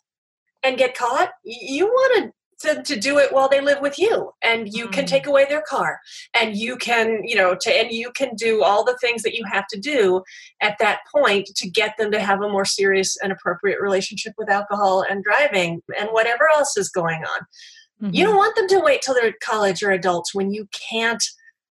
[0.62, 4.72] and get caught, you want to to, do it while they live with you and
[4.72, 4.92] you mm.
[4.92, 6.00] can take away their car
[6.34, 9.44] and you can you know to and you can do all the things that you
[9.50, 10.22] have to do
[10.60, 14.50] at that point to get them to have a more serious and appropriate relationship with
[14.50, 17.40] alcohol and driving and whatever else is going on
[18.02, 18.14] mm-hmm.
[18.14, 21.24] you don't want them to wait till they're college or adults when you can't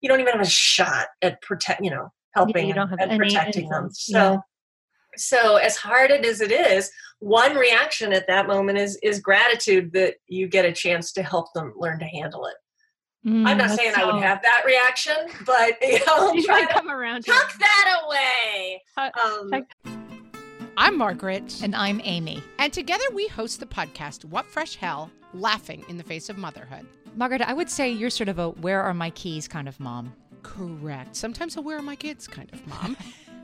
[0.01, 3.69] you don't even have a shot at protect you know helping yeah, and, and protecting
[3.69, 4.37] them so yeah.
[5.17, 10.17] so as hard as it is one reaction at that moment is is gratitude that
[10.27, 12.55] you get a chance to help them learn to handle it.
[13.27, 14.03] Mm, I'm not saying so...
[14.03, 15.15] I would have that reaction,
[15.45, 17.27] but you know, you try to come around.
[17.27, 18.83] Tuck that away.
[18.97, 19.67] Um,
[20.79, 21.61] I'm Margaret.
[21.63, 22.43] And I'm Amy.
[22.59, 26.87] And together we host the podcast, What Fresh Hell Laughing in the Face of Motherhood.
[27.15, 30.15] Margaret, I would say you're sort of a where are my keys kind of mom.
[30.43, 31.15] Correct.
[31.15, 32.97] Sometimes a where are my kids kind of mom.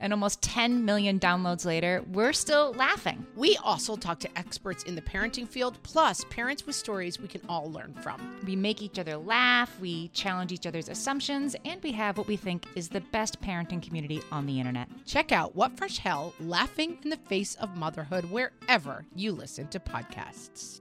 [0.00, 3.26] And almost 10 million downloads later, we're still laughing.
[3.36, 7.42] We also talk to experts in the parenting field, plus parents with stories we can
[7.48, 8.40] all learn from.
[8.46, 12.36] We make each other laugh, we challenge each other's assumptions, and we have what we
[12.36, 14.88] think is the best parenting community on the internet.
[15.06, 19.78] Check out What Fresh Hell Laughing in the Face of Motherhood wherever you listen to
[19.78, 20.80] podcasts.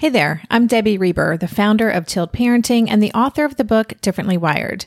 [0.00, 3.64] Hey there, I'm Debbie Reber, the founder of Tilt Parenting and the author of the
[3.64, 4.86] book Differently Wired.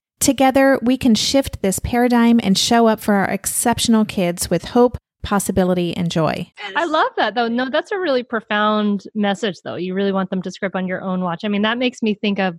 [0.21, 4.95] Together, we can shift this paradigm and show up for our exceptional kids with hope,
[5.23, 6.47] possibility, and joy.
[6.75, 7.47] I love that, though.
[7.47, 9.73] No, that's a really profound message, though.
[9.73, 11.43] You really want them to script on your own watch.
[11.43, 12.55] I mean, that makes me think of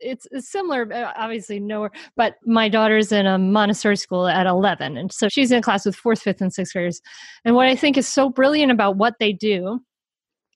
[0.00, 4.96] it's, it's similar, uh, obviously nowhere, but my daughter's in a Montessori school at 11.
[4.96, 7.00] And so she's in class with fourth, fifth, and sixth graders.
[7.44, 9.80] And what I think is so brilliant about what they do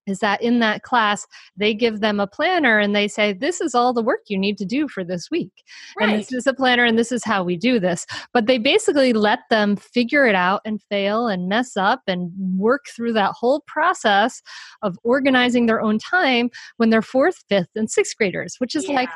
[0.09, 3.75] is that in that class they give them a planner and they say this is
[3.75, 5.53] all the work you need to do for this week
[5.99, 6.09] Right.
[6.09, 9.13] and this is a planner and this is how we do this but they basically
[9.13, 13.63] let them figure it out and fail and mess up and work through that whole
[13.67, 14.43] process
[14.83, 19.11] of organizing their own time when they're fourth fifth and sixth graders which is like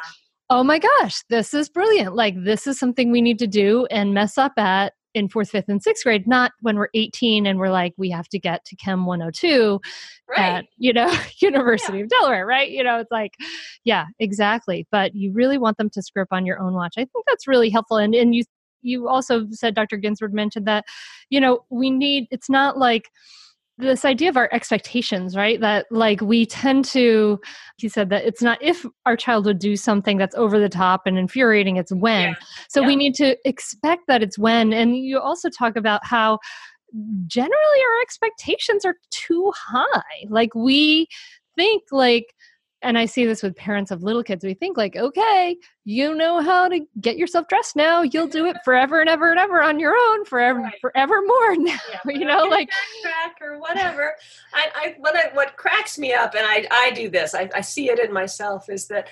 [0.52, 2.14] oh my gosh, this is brilliant.
[2.14, 5.68] Like, this is something we need to do and mess up at in fourth, fifth,
[5.68, 8.76] and sixth grade, not when we're 18 and we're like, we have to get to
[8.76, 9.80] Chem 102
[10.28, 10.38] right.
[10.38, 12.70] at, you know, University of Delaware, right?
[12.70, 13.34] You know, it's like,
[13.84, 14.86] yeah, exactly.
[14.90, 16.94] But you really want them to script on your own watch.
[16.96, 17.98] I think that's really helpful.
[17.98, 18.44] And, and you,
[18.80, 19.96] you also said, Dr.
[19.96, 20.84] Ginsburg mentioned that,
[21.30, 23.10] you know, we need, it's not like,
[23.78, 25.60] this idea of our expectations, right?
[25.60, 27.40] That like we tend to,
[27.76, 31.02] he said that it's not if our child would do something that's over the top
[31.06, 32.30] and infuriating, it's when.
[32.30, 32.34] Yeah.
[32.68, 34.72] So we need to expect that it's when.
[34.72, 36.38] And you also talk about how
[37.26, 40.26] generally our expectations are too high.
[40.28, 41.08] Like we
[41.56, 42.34] think like,
[42.82, 44.44] and I see this with parents of little kids.
[44.44, 48.02] We think like, okay, you know how to get yourself dressed now.
[48.02, 50.80] You'll do it forever and ever and ever on your own, forever, Right.
[50.80, 51.76] forevermore now.
[51.90, 54.14] Yeah, you know, I'll get a like backtrack or whatever.
[54.54, 57.34] I, I what I, what cracks me up, and I I do this.
[57.34, 59.08] I, I see it in myself is that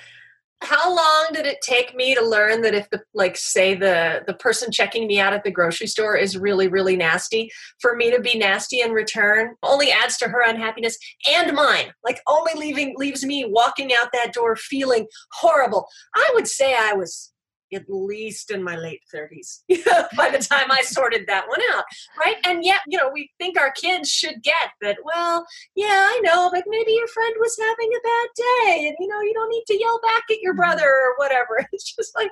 [0.63, 4.35] how long did it take me to learn that if the like say the the
[4.35, 7.51] person checking me out at the grocery store is really really nasty
[7.81, 10.99] for me to be nasty in return only adds to her unhappiness
[11.29, 11.93] and mine?
[12.05, 15.87] Like only leaving leaves me walking out that door feeling horrible.
[16.15, 17.33] I would say i was
[17.73, 19.61] at least in my late 30s
[20.17, 21.85] by the time I sorted that one out,
[22.19, 22.37] right?
[22.45, 26.51] And yet, you know, we think our kids should get that, well, yeah, I know,
[26.53, 29.65] but maybe your friend was having a bad day and, you know, you don't need
[29.69, 30.63] to yell back at your mm-hmm.
[30.63, 31.67] brother or whatever.
[31.73, 32.31] It's just like,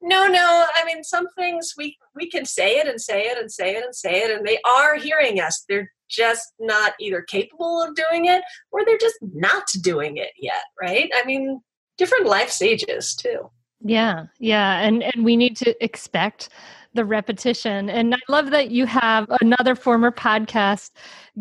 [0.00, 0.66] no, no.
[0.74, 3.84] I mean, some things we we can say it and say it and say it
[3.84, 5.64] and say it, and they are hearing us.
[5.68, 10.64] They're just not either capable of doing it or they're just not doing it yet,
[10.80, 11.10] right?
[11.14, 11.60] I mean,
[11.96, 13.50] different life stages too.
[13.84, 16.48] Yeah, yeah, and and we need to expect
[16.94, 17.90] the repetition.
[17.90, 20.92] And I love that you have another former podcast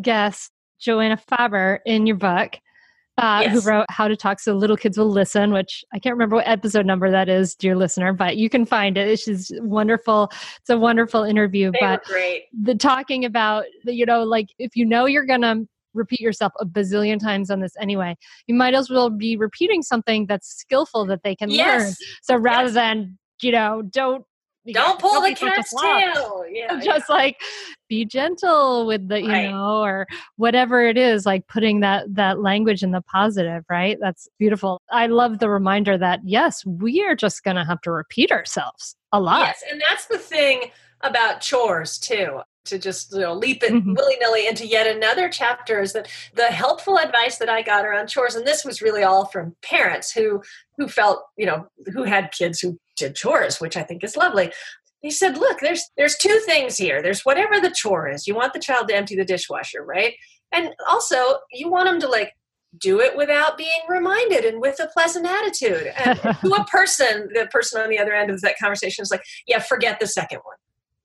[0.01, 2.59] guest, Joanna Faber, in your book,
[3.17, 6.35] uh, who wrote "How to Talk So Little Kids Will Listen," which I can't remember
[6.35, 9.19] what episode number that is, dear listener, but you can find it.
[9.21, 10.29] She's wonderful.
[10.59, 11.71] It's a wonderful interview.
[11.71, 12.43] They but were great.
[12.61, 15.61] the talking about the, you know like if you know you're gonna
[15.93, 18.15] repeat yourself a bazillion times on this anyway
[18.47, 21.91] you might as well be repeating something that's skillful that they can learn
[22.21, 22.73] so rather Yes.
[22.73, 24.25] than you know don't
[24.71, 26.45] Don't pull the cat's tail.
[26.49, 26.79] Yeah.
[26.83, 27.35] just like
[27.89, 29.49] be gentle with the you Right.
[29.51, 34.27] know or whatever it is like putting that that language in the positive right that's
[34.39, 38.95] beautiful i love the reminder that yes we are just gonna have to repeat ourselves
[39.11, 40.71] a lot Yes, and that's the thing
[41.01, 42.39] about chores too.
[42.65, 43.95] To just you know leap it Mhm.
[43.97, 48.07] willy nilly into yet another chapter is that the helpful advice that I got around
[48.07, 50.41] chores, and this was really all from parents who
[50.77, 54.51] who felt you know who had kids who did chores, which I think is lovely.
[55.01, 57.01] he said, "Look, there's there's two things here.
[57.01, 58.25] There's whatever the chore is.
[58.27, 60.13] You want the child to empty the dishwasher, right?
[60.53, 62.31] And also you want them to like
[62.77, 65.87] do it without being reminded and with a pleasant attitude.
[66.05, 69.23] And to a person, the person on the other end of that conversation is like,
[69.47, 70.55] yeah, forget the second one.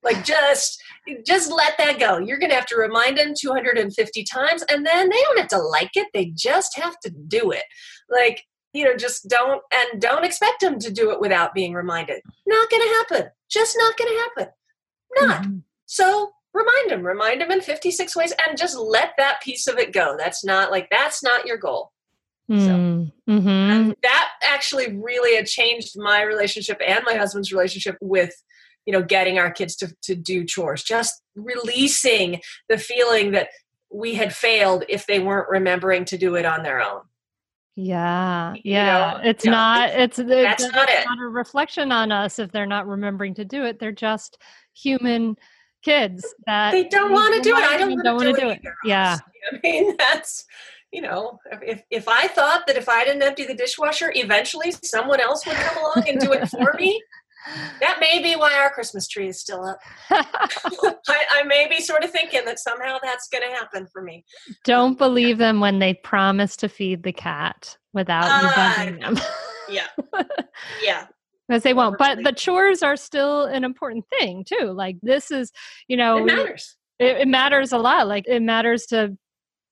[0.02, 0.80] Like just
[1.26, 2.18] just let that go.
[2.18, 5.90] You're gonna have to remind them 250 times, and then they don't have to like
[5.94, 6.06] it.
[6.14, 7.64] They just have to do it.
[8.08, 12.20] Like you know, just don't and don't expect them to do it without being reminded.
[12.46, 13.30] Not gonna happen.
[13.50, 14.52] Just not gonna happen.
[15.16, 15.42] Not.
[15.42, 15.62] Mhm.
[15.86, 19.92] So remind them, remind them in 56 ways, and just let that piece of it
[19.92, 20.16] go.
[20.18, 21.92] That's not like that's not your goal.
[22.50, 23.94] Mm, mhm.
[24.02, 28.32] That actually really had changed my relationship and my husband's relationship with
[28.88, 33.48] you know getting our kids to, to do chores just releasing the feeling that
[33.92, 37.02] we had failed if they weren't remembering to do it on their own
[37.76, 39.18] Yeah, you yeah.
[39.22, 39.90] know, it's yeah, not.
[39.90, 41.04] It's, it's that's it's not it.
[41.06, 43.78] not a reflection on us if they're not remembering to do it.
[43.78, 44.38] They're just
[44.72, 45.36] human
[45.84, 48.60] kids that they don't want to do it i don't and want to do it,
[48.64, 49.16] either, Yeah,
[49.52, 50.44] i mean that's
[50.90, 55.20] you know if, if i thought that if i didn't empty the dishwasher eventually someone
[55.20, 57.00] else would come along and do it for me
[57.80, 59.78] that may be why our christmas tree is still up
[60.10, 64.24] I, I may be sort of thinking that somehow that's going to happen for me.
[64.64, 69.16] don't believe them when they promise to feed the cat without you Ah, bugging them.
[69.70, 69.86] Yeah,
[70.82, 71.06] yeah,
[71.46, 71.98] Because they won't.
[71.98, 74.72] But the chores are still an important thing too.
[74.72, 75.52] Like this is,
[75.88, 76.76] you know, it matters.
[76.98, 78.08] it, it matters a lot.
[78.08, 79.14] Like it matters to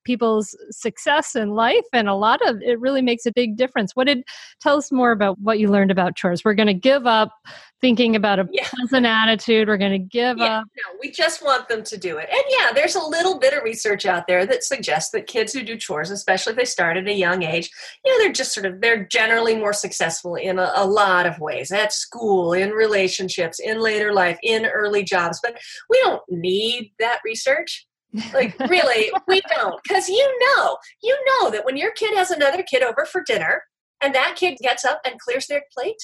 [0.06, 4.06] people's success in life and a lot of it really makes a big difference what
[4.06, 4.22] did
[4.60, 7.32] tell us more about what you learned about chores we're going to give up
[7.80, 8.66] thinking about a Yeah.
[8.68, 12.16] pleasant attitude we're going to give Yeah, up no, we just want them to do
[12.16, 12.28] it.
[12.30, 15.62] And yeah, there's a little bit of research out there that suggests that kids who
[15.62, 17.70] do chores, especially if they start at a young age,
[18.04, 21.38] you know, they're just sort of they're generally more successful in a, a lot of
[21.38, 25.38] ways at school, in relationships, in later life, in early jobs.
[25.42, 25.58] But
[25.90, 27.86] we don't need that research.
[28.32, 29.82] Like really, we don't.
[29.82, 33.62] Because you know, you know that when your kid has another kid over for dinner
[34.00, 36.00] and that kid gets up and clears their plate,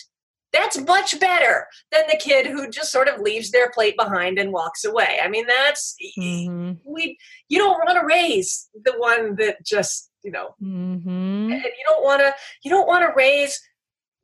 [0.53, 4.53] that's much better than the kid who just sort of leaves their plate behind and
[4.53, 5.19] walks away.
[5.23, 6.79] I mean, that's Mhm.
[6.85, 7.17] we.
[7.49, 11.53] You don't want to raise the one that just you know, Mhm.
[11.53, 12.33] and you don't want to.
[12.63, 13.61] You don't want to raise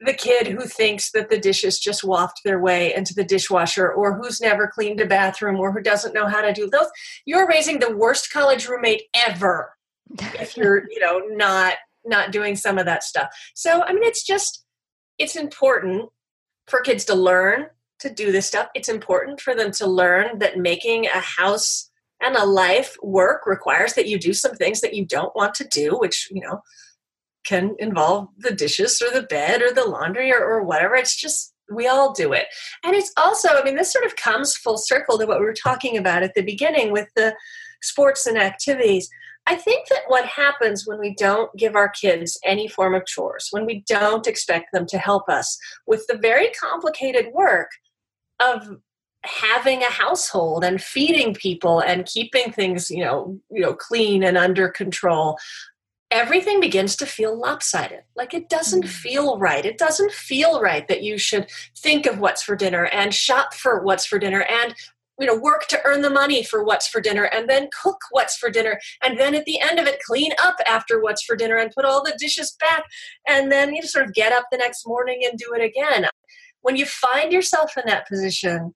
[0.01, 4.17] the kid who thinks that the dishes just waft their way into the dishwasher or
[4.17, 6.87] who's never cleaned a bathroom or who doesn't know how to do those
[7.25, 9.73] you're raising the worst college roommate ever
[10.41, 11.75] if you're you know not
[12.05, 13.29] not doing some of that stuff.
[13.55, 14.65] So i mean it's just
[15.19, 16.09] it's important
[16.67, 17.67] for kids to learn
[17.99, 18.69] to do this stuff.
[18.75, 21.91] It's important for them to learn that making a house
[22.21, 25.67] and a life work requires that you do some things that you don't want to
[25.69, 26.61] do which you know
[27.49, 30.95] can involve the dishes or the bed or the laundry or, or whatever.
[30.95, 32.47] It's just we all do it.
[32.85, 35.55] And it's also i mean this sort of comes full circle to what we were
[35.55, 37.35] talking about at the beginning with the
[37.83, 39.09] sports and activities.
[39.47, 43.49] I think that what happens when we don't give our kids any form of chores,
[43.51, 47.71] when we don't expect them to help us with the very complicated work
[48.41, 48.77] of
[49.25, 54.37] having a household and feeding people and keeping things, you know, you know, clean and
[54.37, 55.39] under control,
[56.11, 58.03] everything begins to feel lopsided.
[58.17, 58.89] Like it doesn't mm.
[58.89, 59.65] feel right.
[59.65, 63.83] It doesn't feel right that you should think of what's for dinner and shop for
[63.83, 64.75] what's for dinner and
[65.19, 68.37] you know work to earn the money for what's for dinner and then cook what's
[68.37, 71.57] for dinner and then at the end of it clean up after what's for dinner
[71.57, 72.85] and put all the dishes back
[73.27, 76.07] and then you sort of get up the next morning and do it again
[76.61, 78.73] when you find yourself in that position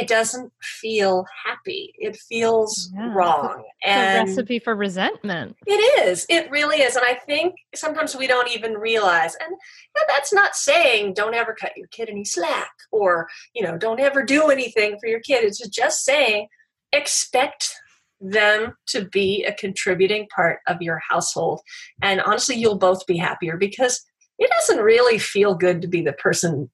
[0.00, 3.12] it doesn't feel happy it feels Yeah.
[3.14, 6.26] wrong It's a and recipe for resentment it is.
[6.28, 6.96] It really is.
[6.96, 9.34] And I think sometimes we don't even realize.
[9.36, 13.76] And and that's not saying don't ever cut your kid any slack or, you know,
[13.78, 15.44] don't ever do anything for your kid.
[15.44, 16.48] It's just saying
[16.92, 17.74] expect
[18.20, 21.60] them to be a contributing part of your household.
[22.02, 24.04] And honestly, you'll both be happier because
[24.38, 26.70] it doesn't really feel good to be the person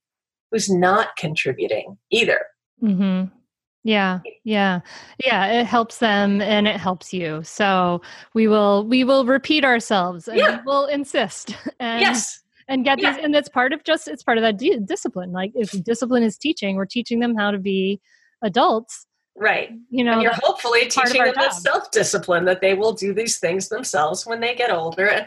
[0.50, 2.40] who's not contributing either.
[2.80, 3.24] Hmm
[3.84, 4.80] Yeah, yeah,
[5.24, 5.46] yeah.
[5.60, 7.42] It helps them and it helps you.
[7.44, 8.02] So
[8.34, 10.58] we will we will repeat ourselves and Yeah.
[10.58, 12.42] we will insist and yes.
[12.68, 13.12] and get Yeah.
[13.12, 13.24] these.
[13.24, 15.32] And that's part of just it's part of that di- discipline.
[15.32, 18.00] Like if discipline is teaching, we're teaching them how to be
[18.42, 19.06] adults.
[19.38, 19.70] Right.
[19.90, 23.68] You know, and you're hopefully teaching them that self-discipline that they will do these things
[23.68, 25.26] themselves when they get older and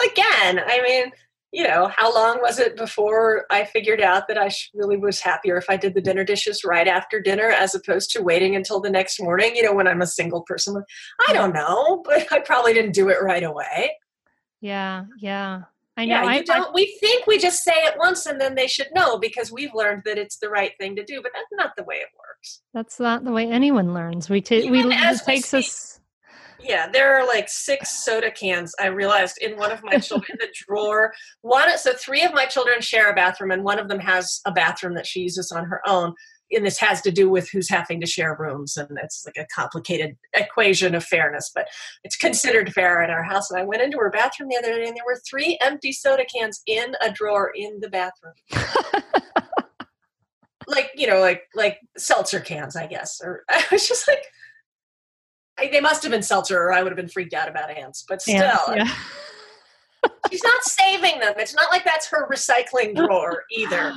[0.00, 1.10] again i mean
[1.52, 5.56] you know how long was it before i figured out that i really was happier
[5.56, 8.90] if i did the dinner dishes right after dinner as opposed to waiting until the
[8.90, 10.82] next morning you know when i'm a single person
[11.28, 13.90] i don't know but i probably didn't do it right away
[14.60, 15.62] yeah, yeah.
[15.96, 16.22] I know.
[16.22, 19.18] yeah I, don't we think we just say it once and then they should know
[19.18, 21.96] because we've learned that it's the right thing to do but that's not the way
[21.96, 22.28] it works
[22.74, 24.28] that's not the way anyone learns.
[24.30, 25.97] We take we it takes us.
[26.60, 28.74] Yeah, there are like six soda cans.
[28.80, 31.12] I realized in one of my children in the drawer.
[31.42, 34.52] One, so three of my children share a bathroom, and one of them has a
[34.52, 36.14] bathroom that she uses on her own.
[36.50, 39.46] And this has to do with who's having to share rooms, and it's like a
[39.54, 41.68] complicated equation of fairness, but
[42.04, 43.50] it's considered fair in our house.
[43.50, 46.24] And I went into her bathroom the other day, and there were three empty soda
[46.24, 48.32] cans in a drawer in the bathroom,
[50.66, 53.20] like you know, like like seltzer cans, I guess.
[53.22, 54.24] Or I was just like,
[55.58, 58.04] I, they must have been seltzer, or I would have been freaked out about ants.
[58.08, 60.10] But still, Ants, yeah.
[60.30, 61.34] she's not saving them.
[61.36, 63.92] It's not like that's her recycling drawer either.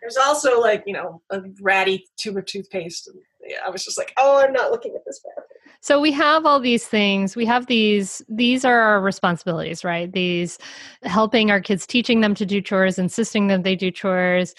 [0.00, 3.08] There's also like you know a ratty tube of toothpaste.
[3.08, 3.18] And,
[3.64, 5.48] I was just like, oh, I'm not looking at this bathroom.
[5.80, 7.36] So we have all these things.
[7.36, 10.10] We have these these are our responsibilities, right?
[10.10, 10.58] These
[11.02, 14.54] helping our kids, teaching them to do chores, insisting that they do chores,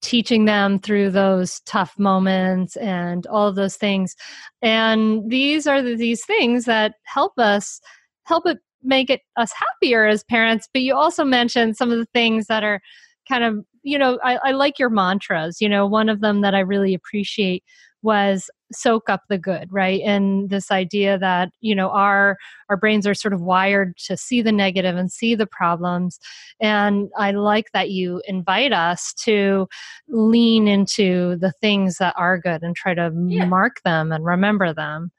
[0.00, 4.16] teaching them through those tough moments and all of those things.
[4.62, 7.80] And these are the, these things that help us
[8.24, 10.66] help it make it us happier as parents.
[10.72, 12.80] But you also mentioned some of the things that are
[13.28, 15.60] kind of, you know, I, I like your mantras.
[15.60, 17.62] You know, one of them that I really appreciate
[18.02, 22.36] was soak up the good right and this idea that you know our
[22.68, 26.18] our brains are sort of wired to see the negative and see the problems
[26.60, 29.68] and i like that you invite us to
[30.08, 33.44] lean into the things that are good and try to Yeah.
[33.46, 35.10] mark them and remember them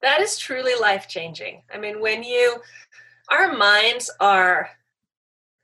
[0.00, 1.62] That is truly life changing.
[1.74, 2.58] I mean, when you,
[3.30, 4.70] our minds are,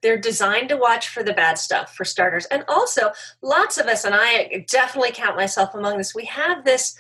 [0.05, 2.45] they're designed to watch for the bad stuff, for starters.
[2.47, 6.95] And also, lots of us, and I definitely count myself among this, we have this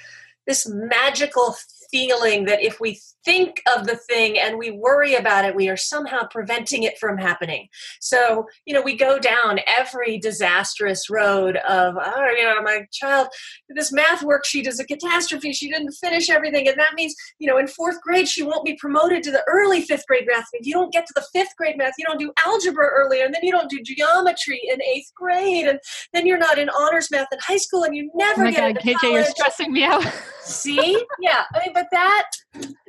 [0.46, 1.54] this magical
[1.94, 5.76] feeling that if we think of the thing and we worry about it, we are
[5.76, 7.68] somehow preventing it from happening.
[8.00, 13.28] So, you know, we go down every disastrous road of, oh, you know, my child,
[13.68, 15.52] this math worksheet is a catastrophe.
[15.52, 16.66] She didn't finish everything.
[16.66, 19.82] And that means, you know, in fourth grade, she won't be promoted to the early
[19.82, 20.46] fifth grade math.
[20.52, 23.32] If you don't get to the fifth grade math, you don't do algebra earlier, and
[23.32, 25.78] then you don't do geometry in eighth grade, and
[26.12, 28.74] then you're not in honors math in high school, and you never oh my get
[28.74, 29.14] God, KJ, college.
[29.14, 30.04] you're stressing me out.
[30.40, 31.02] See?
[31.20, 31.44] Yeah.
[31.54, 32.30] I mean, but that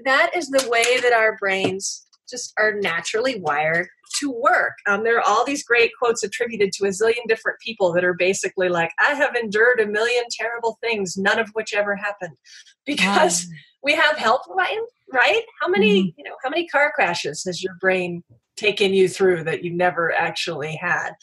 [0.05, 3.87] that is the way that our brains just are naturally wired
[4.19, 4.73] to work.
[4.87, 8.13] Um, there are all these great quotes attributed to a zillion different people that are
[8.13, 12.35] basically like, I have endured a million terrible things, none of which ever happened.
[12.85, 13.47] Because
[13.81, 14.77] we have help, right?
[15.11, 15.41] right?
[15.59, 16.09] How many, mm-hmm.
[16.19, 18.23] you know, how many car crashes has your brain
[18.57, 21.13] taken you through that you never actually had?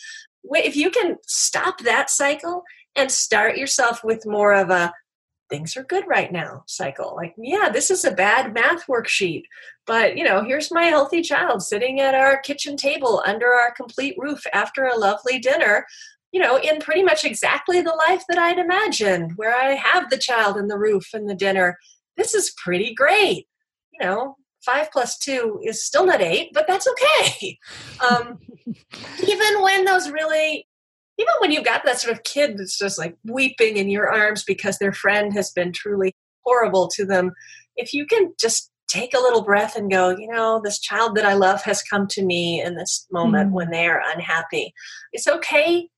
[0.43, 2.65] If you can stop that cycle
[2.97, 4.93] and start yourself with more of a
[5.53, 7.13] things are good right now cycle.
[7.15, 9.43] Like, yeah, this is a bad math worksheet,
[9.87, 14.15] but you know, here's my healthy child sitting at our kitchen table under our complete
[14.17, 15.87] roof after a lovely dinner,
[16.33, 20.17] you know, in pretty much exactly the life that I'd imagined, where I have the
[20.17, 21.77] child and the roof and the dinner.
[22.17, 23.47] This is pretty great.
[23.93, 27.59] You know, five plus two is still not eight, but that's okay.
[28.11, 28.41] Um,
[29.23, 30.67] even when those really
[31.23, 34.45] even when you've got that sort of kid that's just like weeping in your arms
[34.45, 36.13] because their friend has been truly
[36.45, 37.33] horrible to them,
[37.77, 41.25] if you can just take a little breath and go, you know, this child that
[41.25, 44.73] I love has come to me in this moment mm when they are unhappy.
[45.13, 45.89] It's okay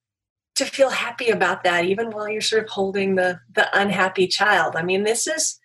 [0.56, 4.76] to feel happy about that, even while you're sort of holding the the unhappy child.
[4.76, 5.58] I mean, this is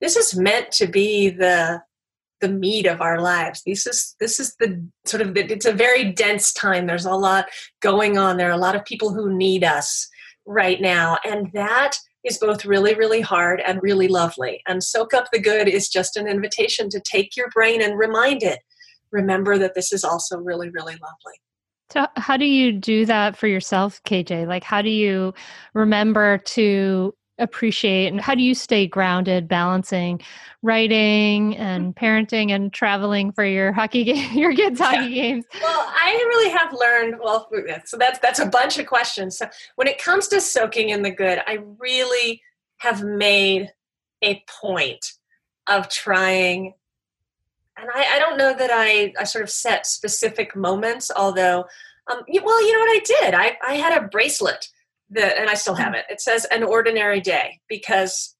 [0.00, 1.82] this is meant to be the
[2.42, 3.62] the meat of our lives.
[3.64, 6.86] This is this is the sort of the, it's a very dense time.
[6.86, 7.46] There's a lot
[7.80, 8.36] going on.
[8.36, 10.06] There are a lot of people who need us
[10.44, 14.60] right now, and that is both really really hard and really lovely.
[14.66, 18.42] And soak up the good is just an invitation to take your brain and remind
[18.42, 18.58] it.
[19.10, 21.38] Remember that this is also really really lovely.
[21.92, 24.46] So, how do you do that for yourself, KJ?
[24.46, 25.34] Like, how do you
[25.74, 30.20] remember to appreciate and how do you stay grounded balancing
[30.62, 35.22] writing and parenting and traveling for your hockey game your kids hockey yeah.
[35.22, 35.44] games?
[35.60, 37.48] Well i really have learned well
[37.84, 39.38] so that's that's a bunch of questions.
[39.38, 42.42] So when it comes to soaking in the good i really
[42.78, 43.72] have made
[44.22, 45.14] a point
[45.68, 46.74] of trying
[47.78, 51.64] and I, I don't know that I, I sort of set specific moments although
[52.10, 53.34] um, well you know what i did?
[53.34, 54.68] I, I had a bracelet
[55.12, 56.04] that and i still have it.
[56.08, 58.36] It says an ordinary day because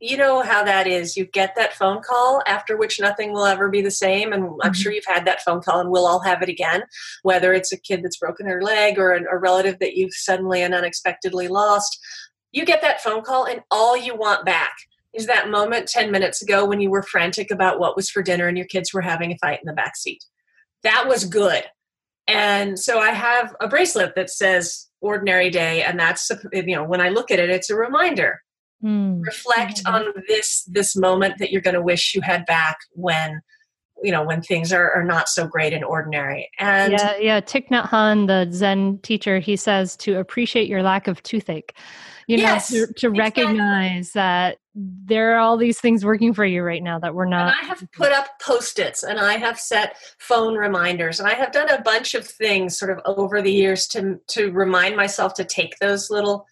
[0.00, 1.16] you know how that is.
[1.16, 4.50] You get that phone call after which nothing will ever be the same and i'm
[4.50, 4.72] mm-hmm.
[4.72, 6.82] sure you've had that phone call and we'll all have it again
[7.22, 10.74] whether it's a kid that's broken her leg or a relative that you've suddenly and
[10.74, 11.98] unexpectedly lost.
[12.50, 14.74] You get that phone call and all you want back
[15.14, 18.48] is that moment 10 minutes ago when you were frantic about what was for dinner
[18.48, 20.24] and your kids were having a fight in the back seat.
[20.82, 21.64] That was good.
[22.26, 27.00] And so i have a bracelet that says ordinary day and that's you know when
[27.00, 28.40] i look at it it's a reminder
[28.82, 29.20] mm.
[29.24, 29.94] reflect mm-hmm.
[29.94, 33.40] on this this moment that you're going to wish you had back when
[34.02, 37.68] you know when things are, are not so great and ordinary and yeah yeah Thich
[37.68, 41.76] Nhat Hanh the zen teacher he says to appreciate your lack of toothache
[42.26, 44.20] you know to, to recognize exactly.
[44.20, 47.54] that there are all these things working for you right now that we're not.
[47.54, 51.52] And I have put up post-its and I have set phone reminders and I have
[51.52, 55.44] done a bunch of things sort of over the years to to remind myself to
[55.44, 56.46] take those little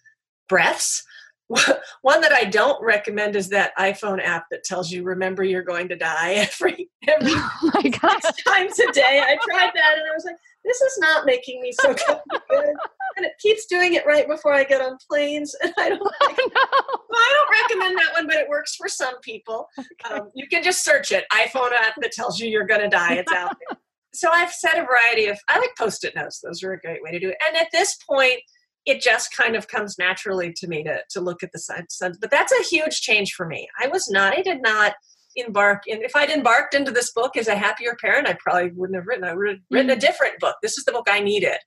[0.47, 1.03] breaths.
[2.01, 5.89] One that I don't recommend is that iPhone app that tells you remember you're going
[5.89, 8.19] to die every every oh my God.
[8.47, 9.23] times a day.
[9.25, 11.93] I tried that and I was like, this is not making me so
[12.49, 12.75] good
[13.17, 15.55] and it keeps doing it right before I get on planes.
[15.61, 16.97] And I don't, like, oh, no.
[17.09, 19.67] well, I don't recommend that one, but it works for some people.
[19.77, 20.15] Okay.
[20.15, 21.25] Um, you can just search it.
[21.31, 23.15] iPhone app that tells you you're going to die.
[23.15, 23.77] It's out there.
[24.13, 25.39] so I've set a variety of.
[25.49, 26.39] I like post-it notes.
[26.41, 27.37] Those are a great way to do it.
[27.47, 28.39] And at this point,
[28.85, 31.85] it just kind of comes naturally to me to to look at the sun.
[32.19, 33.67] But that's a huge change for me.
[33.79, 34.37] I was not.
[34.37, 34.93] I did not
[35.35, 38.97] embark in if i'd embarked into this book as a happier parent i probably wouldn't
[38.97, 39.99] have written i would have written a mm.
[39.99, 41.57] different book this is the book i needed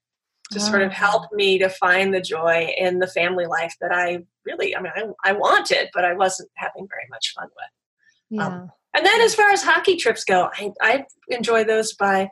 [0.52, 4.18] to sort of help me to find the joy in the family life that I
[4.44, 8.40] really, I mean, I, I wanted, but I wasn't having very much fun with.
[8.40, 8.60] Um, yeah.
[8.60, 12.30] Um, and then as far as hockey trips go, I, I enjoy those by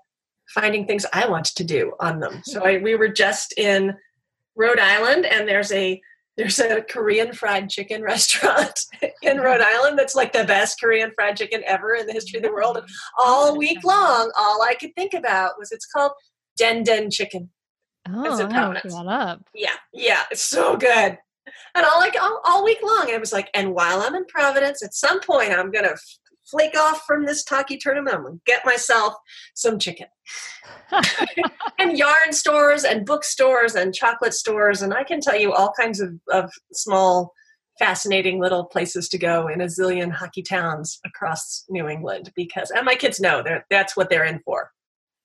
[0.54, 2.42] finding things I want to do on them.
[2.44, 3.96] So I, we were just in
[4.54, 6.00] Rhode Island and there's a
[6.42, 8.78] there's a Korean fried chicken restaurant
[9.22, 12.42] in Rhode Island that's like the best Korean fried chicken ever in the history of
[12.42, 12.76] the world.
[12.76, 12.86] And
[13.18, 16.12] all week long, all I could think about was it's called
[16.58, 17.50] Den Den Chicken.
[18.08, 18.92] Oh, I Providence.
[18.94, 19.44] that up.
[19.54, 21.16] Yeah, yeah, it's so good.
[21.74, 24.82] And all like all, all week long, I was like, and while I'm in Providence,
[24.82, 25.94] at some point, I'm gonna
[26.52, 28.14] flake off from this talkie tournament.
[28.14, 29.14] I'm gonna get myself
[29.54, 30.06] some chicken.
[31.78, 36.00] and yarn stores and bookstores and chocolate stores, and I can tell you all kinds
[36.00, 37.32] of, of small,
[37.78, 42.84] fascinating little places to go in a zillion hockey towns across New England because, and
[42.84, 44.70] my kids know that that's what they're in for.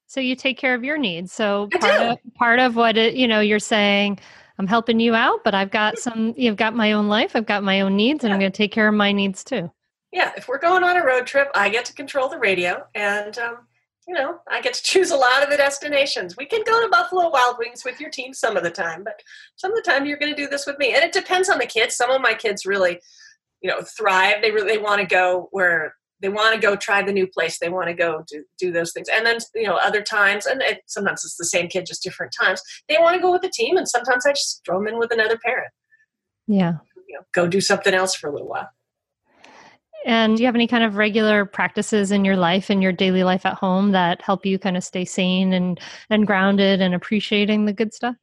[0.06, 1.32] So you take care of your needs.
[1.32, 2.06] So I part do.
[2.06, 4.18] of part of what it, you know, you're saying,
[4.58, 7.62] I'm helping you out, but I've got some you've got my own life, I've got
[7.62, 9.70] my own needs, and I'm gonna take care of my needs too.
[10.12, 13.36] Yeah, if we're going on a road trip, I get to control the radio, and
[13.38, 13.58] um,
[14.06, 16.36] you know, I get to choose a lot of the destinations.
[16.36, 19.20] We can go to Buffalo Wild Wings with your team some of the time, but
[19.56, 21.58] some of the time you're going to do this with me, and it depends on
[21.58, 21.94] the kids.
[21.94, 23.00] Some of my kids really,
[23.60, 24.36] you know, thrive.
[24.40, 27.58] They really want to go where they want to go try the new place.
[27.58, 30.62] They want to go do do those things, and then you know, other times, and
[30.62, 32.62] it, sometimes it's the same kid, just different times.
[32.88, 35.12] They want to go with the team, and sometimes I just throw them in with
[35.12, 35.70] another parent.
[36.46, 36.76] Yeah.
[37.06, 38.70] You know, go do something else for a little while.
[40.08, 43.24] And do you have any kind of regular practices in your life in your daily
[43.24, 45.78] life at home that help you kind of stay sane and
[46.08, 48.16] and grounded and appreciating the good stuff?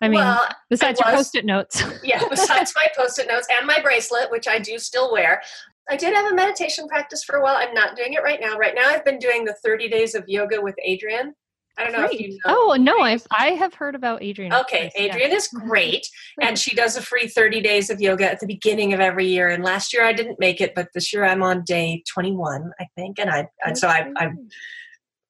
[0.00, 1.82] I mean, well, besides I your post-it notes.
[2.02, 5.42] yeah, besides my post-it notes and my bracelet, which I do still wear.
[5.90, 7.56] I did have a meditation practice for a while.
[7.56, 8.56] I'm not doing it right now.
[8.56, 11.32] Right now I've been doing the 30 days of yoga with Adriene.
[11.78, 12.38] I don't know if you know.
[12.46, 14.58] Oh no, I I have heard about Adriene.
[14.62, 15.14] Okay, Yes, yeah.
[15.14, 15.68] Adriene is mm-hmm.
[15.68, 16.08] great,
[16.40, 19.48] and she does a free 30 days of yoga at the beginning of every year.
[19.48, 22.86] And last year I didn't make it, but this year I'm on day 21, I
[22.96, 24.48] think, and I and so I, I'm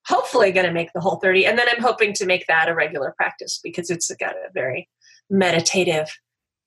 [0.06, 2.74] hopefully going to make the whole 30, and then I'm hoping to make that a
[2.74, 4.88] regular practice because it's got a very
[5.28, 6.08] meditative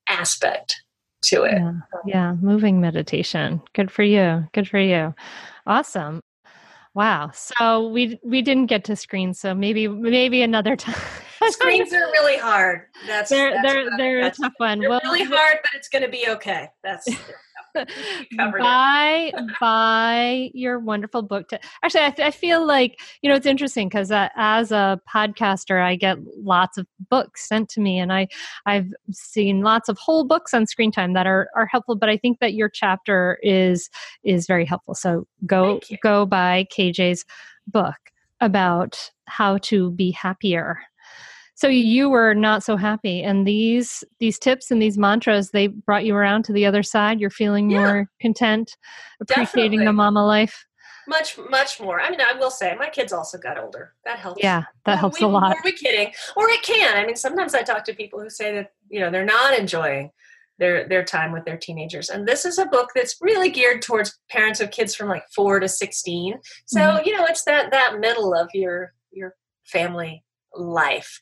[0.10, 0.76] aspect
[1.24, 1.54] to it.
[1.54, 1.74] Yeah,
[2.06, 3.62] yeah, moving meditation.
[3.74, 4.48] Good for you.
[4.54, 5.14] Good for you.
[5.66, 6.22] Awesome.
[6.94, 7.32] Wow.
[7.34, 9.34] So we we didn't get to screen.
[9.34, 10.96] so maybe maybe another time.
[11.50, 12.88] Screens are really hard.
[13.08, 14.80] That's they're that's they're they're a tough one.
[14.80, 16.70] they're Well, really hard, but it's going to be okay.
[16.84, 17.08] That's.
[18.38, 23.90] buy buy your wonderful book to actually I, I feel like you know it's interesting
[23.90, 28.28] because uh, as a podcaster i get lots of books sent to me and i
[28.66, 32.18] i've seen lots of whole books on screen time that are are helpful but i
[32.18, 33.90] think that your chapter is
[34.24, 34.96] is very helpful.
[34.96, 37.26] So go go buy kj's
[37.68, 37.98] book
[38.42, 40.80] about how to be happier
[41.60, 46.06] so you were not so happy and these these tips and these mantras they brought
[46.06, 47.80] you around to the other side you're feeling Yeah.
[47.80, 48.78] more content
[49.20, 50.66] appreciating the mama life
[51.08, 52.00] much much more.
[52.00, 53.96] I mean, I will say my kids also got older.
[54.06, 54.44] That helps.
[54.44, 56.14] yeah that helps we, a lot Are we kidding?
[56.36, 56.98] Or it can.
[56.98, 60.12] I mean, sometimes I talk to people who say that you know they're not enjoying
[60.60, 64.20] their their time with their teenagers, and this is a book that's really geared towards
[64.30, 66.40] parents of kids from like four to sixteen.
[66.68, 67.06] So Mhm.
[67.08, 69.34] you know, it's that that middle of your your
[69.66, 71.20] family life.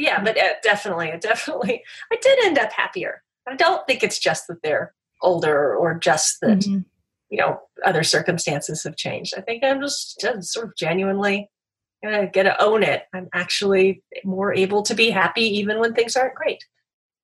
[0.00, 1.82] Yeah, but uh, definitely, definitely,
[2.12, 3.22] I did end up happier.
[3.48, 6.84] I don't think it's just that they're older or just that Mhm.
[7.28, 11.48] you know other circumstances have changed i think i'm just, just sort of genuinely
[12.02, 16.16] gonna get to own it i'm actually more able to be happy even when things
[16.16, 16.64] aren't great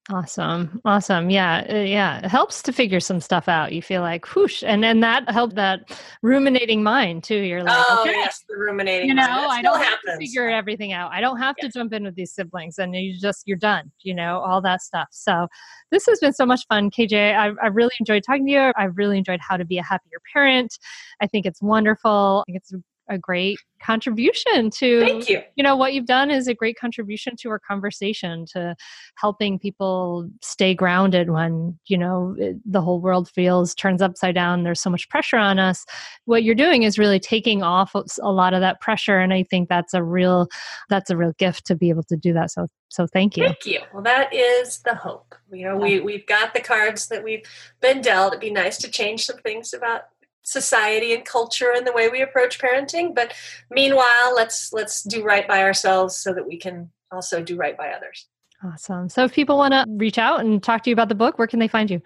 [0.09, 0.81] Awesome.
[0.85, 1.31] Awesome.
[1.31, 1.67] Yeah.
[1.69, 2.19] uh, yeah.
[2.19, 3.73] It helps to figure some stuff out.
[3.73, 4.63] You feel like whoosh.
[4.65, 7.41] And then that helped that ruminating mind too.
[7.41, 10.93] You're like, oh okay, yes the ruminating you know, I don't have to figure everything
[10.93, 11.11] out.
[11.13, 11.67] I don't have Yeah.
[11.67, 14.81] to jump in with these siblings and you just, you're done, you know, all that
[14.81, 15.09] stuff.
[15.11, 15.49] So
[15.91, 17.35] this has been so much fun, KJ.
[17.37, 18.73] I, I really enjoyed talking to you.
[18.77, 20.79] I've really enjoyed how to be a happier parent.
[21.21, 22.45] I think it's wonderful.
[22.47, 22.73] I think it's
[23.09, 25.43] a great contribution to thank you.
[25.55, 28.75] you know what you've done is a great contribution to our conversation to
[29.17, 34.63] helping people stay grounded when you know it, the whole world feels turns upside down
[34.63, 35.85] there's so much pressure on us.
[36.25, 39.69] What you're doing is really taking off a lot of that pressure and i think
[39.69, 40.49] that's a real
[40.89, 43.45] that's a real gift to be able to do that so so thank you.
[43.45, 43.81] Thank you.
[43.93, 45.35] Well that is the hope.
[45.53, 47.43] You know we, we've got the cards that we've
[47.81, 48.33] been dealt.
[48.33, 50.03] It'd be nice to change some things about
[50.47, 53.33] society and culture and the way we approach parenting but
[53.71, 57.91] meanwhile let's let's do right by ourselves so that we can also do right by
[57.91, 58.27] others
[58.65, 61.39] awesome so if people want to reach out and talk to you about the book
[61.39, 62.01] where can they find you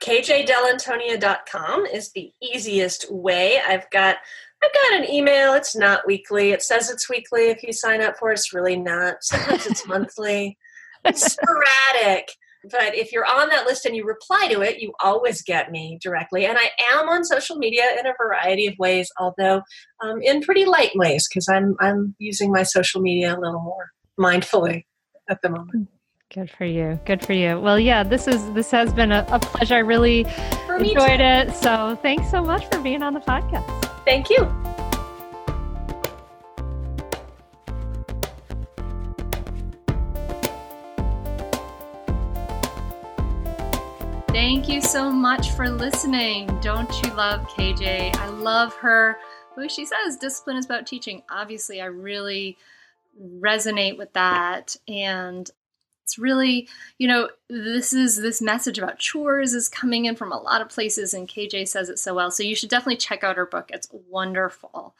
[0.00, 3.60] kjdellantonia.com is the easiest way.
[3.60, 4.16] I've got
[4.62, 5.54] I've got an email.
[5.54, 6.50] It's not weekly.
[6.50, 8.34] It says it's weekly if you sign up for it.
[8.34, 9.22] It's really not.
[9.22, 10.58] Sometimes it's monthly.
[11.02, 12.30] It's sporadic.
[12.64, 15.98] But if you're on that list and you reply to it, you always get me
[16.02, 16.46] directly.
[16.46, 19.62] And I am on social media in a variety of ways, although
[20.02, 23.90] um, in pretty light ways because I'm I'm using my social media a little more
[24.18, 24.84] mindfully
[25.28, 25.88] at the moment.
[26.32, 27.00] Good for you.
[27.06, 27.58] Good for you.
[27.58, 29.74] Well, yeah, this is this has been a, a pleasure.
[29.74, 30.20] I really
[30.68, 31.54] enjoyed it.
[31.56, 33.84] So thanks so much for being on the podcast.
[34.04, 34.48] Thank you.
[44.42, 46.46] Thank you so much for listening.
[46.62, 48.16] Don't you love KJ?
[48.16, 49.18] I love her.
[49.54, 51.22] Way she says discipline is about teaching.
[51.30, 52.56] Obviously, I really
[53.22, 54.76] resonate with that.
[54.88, 55.48] And
[56.02, 60.40] it's really, you know, this is this message about chores is coming in from a
[60.40, 62.30] lot of places, and KJ says it so well.
[62.30, 63.68] So you should definitely check out her book.
[63.70, 64.94] It's wonderful.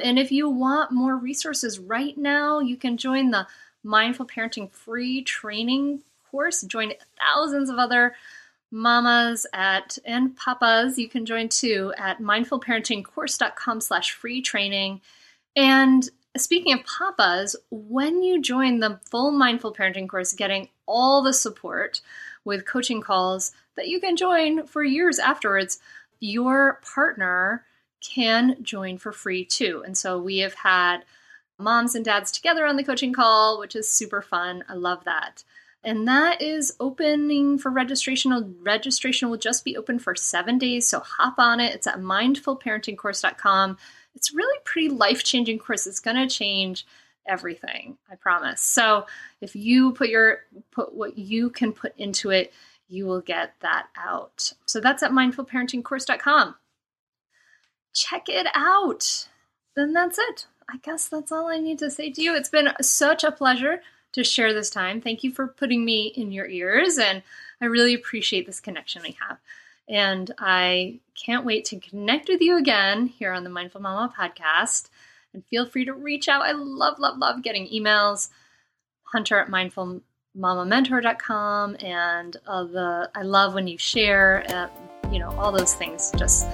[0.00, 3.46] And if you want more resources right now, you can join the
[3.84, 6.62] Mindful Parenting free training course.
[6.62, 8.14] Join thousands of other
[8.76, 15.00] mamas at and papas you can join too at mindfulparentingcourse.com slash free training.
[15.56, 21.32] And speaking of papas when you join the full mindful parenting course getting all the
[21.32, 22.02] support
[22.44, 25.78] with coaching calls that you can join for years afterwards
[26.20, 27.64] your partner
[28.02, 29.82] can join for free too.
[29.86, 30.98] And so we have had
[31.58, 34.64] moms and dads together on the coaching call which is super fun.
[34.68, 35.44] I love that
[35.86, 38.56] and that is opening for registration.
[38.60, 41.72] Registration will just be open for seven days, so hop on it.
[41.76, 43.78] It's at mindfulparentingcourse.com.
[44.16, 45.86] It's really pretty life changing course.
[45.86, 46.84] It's going to change
[47.24, 48.60] everything, I promise.
[48.60, 49.06] So
[49.40, 50.40] if you put your
[50.72, 52.52] put what you can put into it,
[52.88, 54.54] you will get that out.
[54.66, 56.56] So that's at mindfulparentingcourse.com.
[57.94, 59.28] Check it out.
[59.76, 60.46] Then that's it.
[60.68, 62.34] I guess that's all I need to say to you.
[62.34, 63.82] It's been such a pleasure
[64.16, 65.00] to share this time.
[65.00, 67.22] Thank you for putting me in your ears, and
[67.60, 69.36] I really appreciate this connection we have.
[69.88, 74.88] And I can't wait to connect with you again here on the Mindful Mama podcast.
[75.32, 76.42] And feel free to reach out.
[76.42, 78.30] I love, love, love getting emails.
[79.04, 81.76] Hunter at mindfulmamamentor.com.
[81.80, 84.66] And uh, the I love when you share, uh,
[85.12, 86.48] you know, all those things just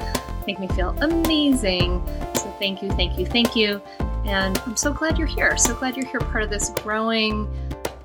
[0.46, 2.06] make me feel amazing.
[2.34, 3.80] So thank you, thank you, thank you.
[4.24, 5.56] And I'm so glad you're here.
[5.56, 7.48] So glad you're here, part of this growing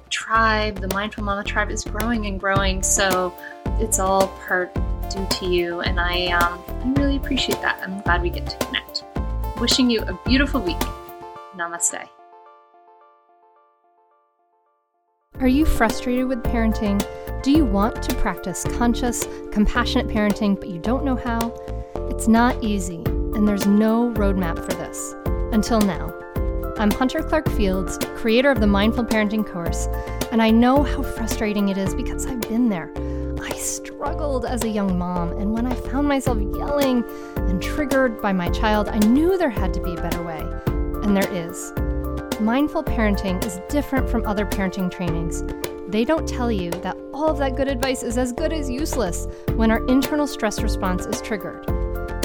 [0.09, 0.79] tribe.
[0.79, 2.81] The Mindful Mama tribe is growing and growing.
[2.81, 3.33] So
[3.79, 4.73] it's all part
[5.09, 5.81] due to you.
[5.81, 7.81] And I, um, I really appreciate that.
[7.81, 9.03] I'm glad we get to connect.
[9.59, 10.79] Wishing you a beautiful week.
[11.55, 12.07] Namaste.
[15.39, 17.05] Are you frustrated with parenting?
[17.43, 21.53] Do you want to practice conscious, compassionate parenting, but you don't know how?
[22.09, 25.13] It's not easy, and there's no roadmap for this.
[25.51, 26.13] Until now.
[26.77, 29.87] I'm Hunter Clarke Fields, creator of the Mindful Parenting course,
[30.31, 32.91] and I know how frustrating it is because I've been there.
[33.41, 37.03] I struggled as a young mom, and when I found myself yelling
[37.37, 40.45] and triggered by my child, I knew there had to be a better way.
[41.03, 41.73] And there is.
[42.41, 45.43] Mindful parenting is different from other parenting trainings.
[45.87, 49.27] They don't tell you that all of that good advice is as good as useless
[49.55, 51.65] when our internal stress response is triggered.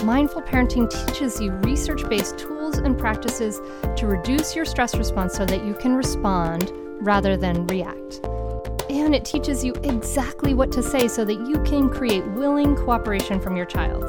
[0.03, 3.61] Mindful parenting teaches you research based tools and practices
[3.97, 8.21] to reduce your stress response so that you can respond rather than react.
[8.91, 13.41] And it teaches you exactly what to say so that you can create willing cooperation
[13.41, 14.03] from your child.